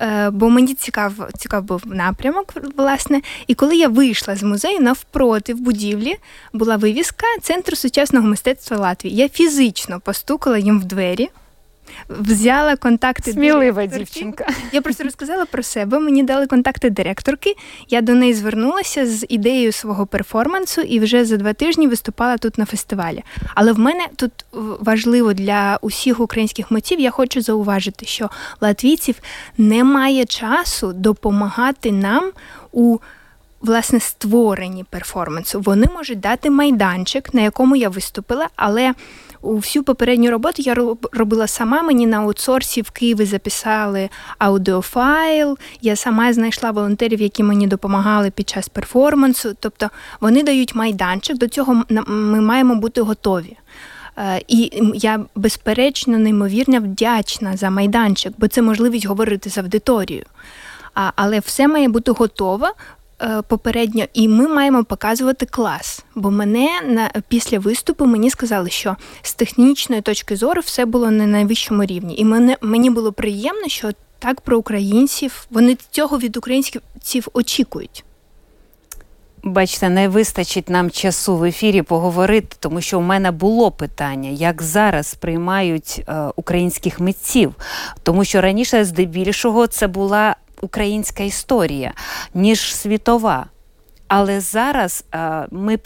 Е, 0.00 0.30
бо 0.30 0.50
мені 0.50 0.74
цікав 0.74 1.12
цікав 1.38 1.62
був 1.62 1.82
напрямок, 1.86 2.54
власне. 2.76 3.20
І 3.46 3.54
коли 3.54 3.76
я 3.76 3.88
вийшла 3.88 4.36
з 4.36 4.42
музею, 4.42 4.80
навпроти 4.80 5.54
в 5.54 5.60
будівлі 5.60 6.16
була 6.52 6.76
вивіска 6.76 7.26
Центру 7.42 7.76
сучасного 7.76 8.28
мистецтва 8.28 8.76
Латвії. 8.76 9.16
Я 9.16 9.28
фізично 9.28 10.00
постукала 10.00 10.58
їм 10.58 10.80
в 10.80 10.84
двері 10.84 11.28
взяла 12.08 12.76
контакти 12.76 13.32
Смілива 13.32 13.86
дівчинка. 13.86 14.46
Я 14.72 14.82
просто 14.82 15.04
розказала 15.04 15.46
про 15.46 15.62
себе. 15.62 15.98
Мені 15.98 16.22
дали 16.22 16.46
контакти 16.46 16.90
директорки. 16.90 17.54
Я 17.88 18.00
до 18.00 18.14
неї 18.14 18.34
звернулася 18.34 19.06
з 19.06 19.26
ідеєю 19.28 19.72
свого 19.72 20.06
перформансу 20.06 20.80
і 20.80 21.00
вже 21.00 21.24
за 21.24 21.36
два 21.36 21.52
тижні 21.52 21.86
виступала 21.86 22.38
тут 22.38 22.58
на 22.58 22.64
фестивалі. 22.64 23.22
Але 23.54 23.72
в 23.72 23.78
мене 23.78 24.06
тут 24.16 24.32
важливо 24.80 25.32
для 25.32 25.78
усіх 25.82 26.20
українських 26.20 26.70
митців, 26.70 27.00
я 27.00 27.10
хочу 27.10 27.40
зауважити, 27.40 28.06
що 28.06 28.30
латвійців 28.60 29.14
немає 29.58 30.24
часу 30.24 30.92
допомагати 30.92 31.92
нам 31.92 32.30
у 32.72 32.98
власне 33.60 34.00
створенні 34.00 34.84
перформансу. 34.84 35.60
Вони 35.60 35.86
можуть 35.94 36.20
дати 36.20 36.50
майданчик, 36.50 37.34
на 37.34 37.40
якому 37.40 37.76
я 37.76 37.88
виступила, 37.88 38.48
але 38.56 38.94
у 39.42 39.56
всю 39.56 39.82
попередню 39.82 40.30
роботу 40.30 40.62
я 40.62 40.74
робила 41.12 41.46
сама. 41.46 41.82
Мені 41.82 42.06
на 42.06 42.18
аутсорсі 42.18 42.82
в 42.82 42.90
Києві 42.90 43.24
записали 43.24 44.08
аудіофайл. 44.38 45.58
Я 45.80 45.96
сама 45.96 46.32
знайшла 46.32 46.70
волонтерів, 46.70 47.20
які 47.20 47.42
мені 47.42 47.66
допомагали 47.66 48.30
під 48.30 48.48
час 48.48 48.68
перформансу. 48.68 49.56
Тобто 49.60 49.90
вони 50.20 50.42
дають 50.42 50.74
майданчик. 50.74 51.38
До 51.38 51.48
цього 51.48 51.84
ми 52.06 52.40
маємо 52.40 52.74
бути 52.74 53.00
готові. 53.00 53.56
Е, 54.16 54.42
і 54.48 54.82
я 54.94 55.20
безперечно 55.34 56.18
неймовірно 56.18 56.78
вдячна 56.78 57.56
за 57.56 57.70
майданчик, 57.70 58.32
бо 58.38 58.48
це 58.48 58.62
можливість 58.62 59.06
говорити 59.06 59.50
з 59.50 59.58
аудиторією. 59.58 60.26
Але 60.94 61.38
все 61.38 61.68
має 61.68 61.88
бути 61.88 62.10
готово 62.10 62.66
Е, 62.66 62.72
попередньо, 63.48 64.04
і 64.14 64.28
ми 64.28 64.48
маємо 64.48 64.84
показувати 64.84 65.46
клас. 65.46 66.04
Бо 66.14 66.30
мене 66.30 66.68
на 66.86 67.10
після 67.28 67.58
виступу 67.58 68.06
мені 68.06 68.30
сказали, 68.30 68.70
що 68.70 68.96
з 69.22 69.34
технічної 69.34 70.02
точки 70.02 70.36
зору 70.36 70.60
все 70.60 70.84
було 70.84 71.10
на 71.10 71.26
найвищому 71.26 71.84
рівні. 71.84 72.16
І 72.16 72.24
мене 72.24 72.56
мені 72.60 72.90
було 72.90 73.12
приємно, 73.12 73.68
що 73.68 73.90
так 74.18 74.40
про 74.40 74.58
українців 74.58 75.46
вони 75.50 75.76
цього 75.90 76.18
від 76.18 76.36
українців 76.36 77.28
очікують. 77.32 78.04
Бачите, 79.42 79.88
не 79.88 80.08
вистачить 80.08 80.68
нам 80.68 80.90
часу 80.90 81.36
в 81.36 81.44
ефірі 81.44 81.82
поговорити, 81.82 82.56
тому 82.60 82.80
що 82.80 82.98
у 82.98 83.02
мене 83.02 83.30
було 83.30 83.70
питання, 83.70 84.30
як 84.30 84.62
зараз 84.62 85.14
приймають 85.14 86.04
е, 86.08 86.14
українських 86.36 87.00
митців, 87.00 87.54
тому 88.02 88.24
що 88.24 88.40
раніше, 88.40 88.84
здебільшого, 88.84 89.66
це 89.66 89.86
була 89.86 90.36
українська 90.62 91.22
історія, 91.22 91.92
ніж 92.34 92.74
світова. 92.74 93.46
Але 94.08 94.40
зараз 94.40 95.04
а, 95.10 95.46
ми 95.50 95.76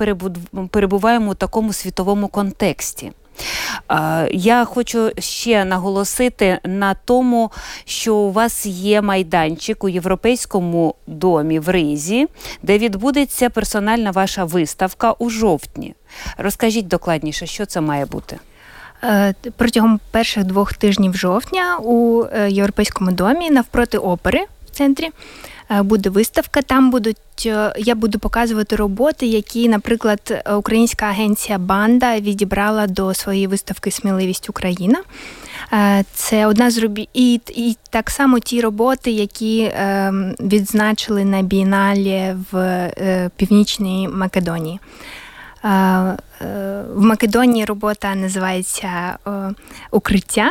перебуваємо 0.70 1.31
у 1.31 1.35
такому 1.35 1.72
світовому 1.72 2.29
контексті. 2.29 3.12
Я 4.31 4.64
хочу 4.64 5.11
ще 5.18 5.64
наголосити 5.64 6.59
на 6.64 6.95
тому, 6.95 7.51
що 7.85 8.14
у 8.16 8.33
вас 8.33 8.66
є 8.66 9.03
майданчик 9.03 9.85
у 9.85 9.89
європейському 9.89 10.95
домі 11.07 11.59
в 11.59 11.68
Ризі, 11.68 12.27
де 12.62 12.79
відбудеться 12.79 13.51
персональна 13.51 14.11
ваша 14.11 14.45
виставка 14.45 15.12
у 15.12 15.31
жовтні. 15.31 15.95
Розкажіть 16.39 16.89
докладніше, 16.89 17.47
що 17.47 17.66
це 17.66 17.81
має 17.81 18.07
бути. 18.07 18.39
Е, 19.05 19.35
протягом 19.57 20.01
перших 20.11 20.45
двох 20.45 20.75
тижнів 20.75 21.16
жовтня 21.16 21.79
у 21.83 22.25
е, 22.25 22.51
європейському 22.51 23.12
домі 23.12 23.51
навпроти 23.51 23.99
опери 23.99 24.45
центрі 24.75 25.11
Е, 25.70 25.83
буде 25.83 26.11
виставка. 26.11 26.62
Там 26.62 26.91
будуть 26.91 27.16
я 27.77 27.95
буду 27.95 28.18
показувати 28.18 28.77
роботи, 28.77 29.27
які, 29.27 29.68
наприклад, 29.68 30.45
українська 30.57 31.07
агенція 31.07 31.59
Банда 31.59 32.20
відібрала 32.20 32.87
до 32.87 33.14
своєї 33.14 33.47
виставки 33.47 33.91
Сміливість 33.91 34.51
Україна. 34.51 35.03
Це 36.12 36.47
одна 36.47 36.70
з 36.70 36.79
робіт, 36.79 37.09
і, 37.14 37.35
і 37.35 37.77
так 37.91 38.11
само 38.11 38.39
ті 38.39 38.61
роботи, 38.61 39.11
які 39.11 39.61
е, 39.61 40.12
відзначили 40.41 41.25
на 41.25 41.43
Бієналі 41.43 42.37
в 42.53 42.59
е, 42.59 43.31
Північній 43.37 44.09
Македонії. 44.09 44.81
Е, 45.64 45.68
е, 45.68 46.16
в 46.95 47.03
Македонії 47.03 47.64
робота 47.64 48.14
називається 48.14 49.18
е, 49.27 49.31
Укриття. 49.91 50.51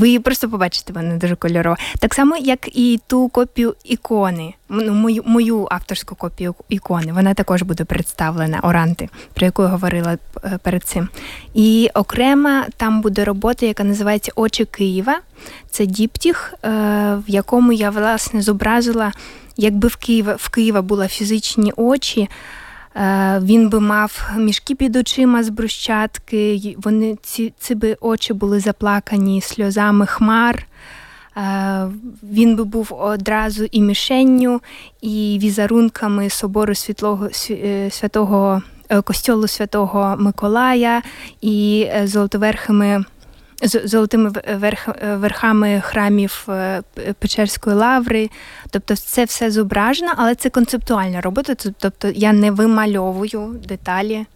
Ви 0.00 0.06
її 0.06 0.18
просто 0.18 0.48
побачите, 0.48 0.92
вона 0.92 1.16
дуже 1.16 1.36
кольорова. 1.36 1.76
Так 1.98 2.14
само, 2.14 2.36
як 2.36 2.76
і 2.76 3.00
ту 3.06 3.28
копію 3.28 3.74
ікони, 3.84 4.54
ну, 4.68 4.92
мою 4.92 5.22
мою 5.26 5.68
авторську 5.70 6.14
копію 6.14 6.54
ікони. 6.68 7.12
Вона 7.12 7.34
також 7.34 7.62
буде 7.62 7.84
представлена 7.84 8.60
Оранти, 8.62 9.08
про 9.34 9.46
яку 9.46 9.62
я 9.62 9.68
говорила 9.68 10.18
е, 10.44 10.58
перед 10.62 10.84
цим. 10.84 11.08
І 11.54 11.90
окрема 11.94 12.66
там 12.76 13.00
буде 13.00 13.24
робота, 13.24 13.66
яка 13.66 13.84
називається 13.84 14.32
Очі 14.36 14.64
Києва. 14.64 15.20
Це 15.70 15.86
діптіх, 15.86 16.54
е, 16.64 16.68
в 17.26 17.30
якому 17.30 17.72
я 17.72 17.90
власне 17.90 18.42
зобразила, 18.42 19.12
якби 19.56 19.88
в 19.88 19.96
Києва 19.96 20.36
в 20.38 20.48
Києва 20.48 20.82
були 20.82 21.08
фізичні 21.08 21.72
очі. 21.76 22.28
Е, 22.96 23.40
він 23.44 23.68
би 23.68 23.80
мав 23.80 24.30
мішки 24.36 24.74
під 24.74 24.96
очима 24.96 25.42
з 25.42 25.48
брущатки, 25.48 26.76
вони 26.78 27.16
ці, 27.22 27.52
ці 27.58 27.74
би 27.74 27.96
очі 28.00 28.32
були 28.32 28.60
заплакані 28.60 29.40
сльозами 29.40 30.06
хмар. 30.06 30.66
Е, 31.36 31.88
він 32.22 32.56
би 32.56 32.64
був 32.64 32.92
одразу 33.00 33.64
і 33.64 33.82
мішенню, 33.82 34.60
і 35.00 35.38
візерунками 35.42 36.30
собору 36.30 36.74
світлого, 36.74 37.28
е, 37.50 37.90
святого 37.90 38.62
костьолу 39.04 39.48
Святого 39.48 40.16
Миколая, 40.18 41.02
і 41.40 41.88
золотоверхими 42.04 43.04
золотими 43.62 44.32
верх, 44.54 44.88
верхами 45.14 45.82
храмів 45.84 46.46
е, 46.48 46.82
Печерської 47.18 47.76
лаври. 47.76 48.30
Тобто 48.70 48.96
це 48.96 49.24
все 49.24 49.50
зображено, 49.50 50.12
але 50.16 50.34
це 50.34 50.50
концептуальна 50.50 51.20
робота. 51.20 51.54
Тобто 51.54 52.08
я 52.08 52.32
не 52.32 52.50
вимальовую 52.50 53.60
деталі. 53.68 54.26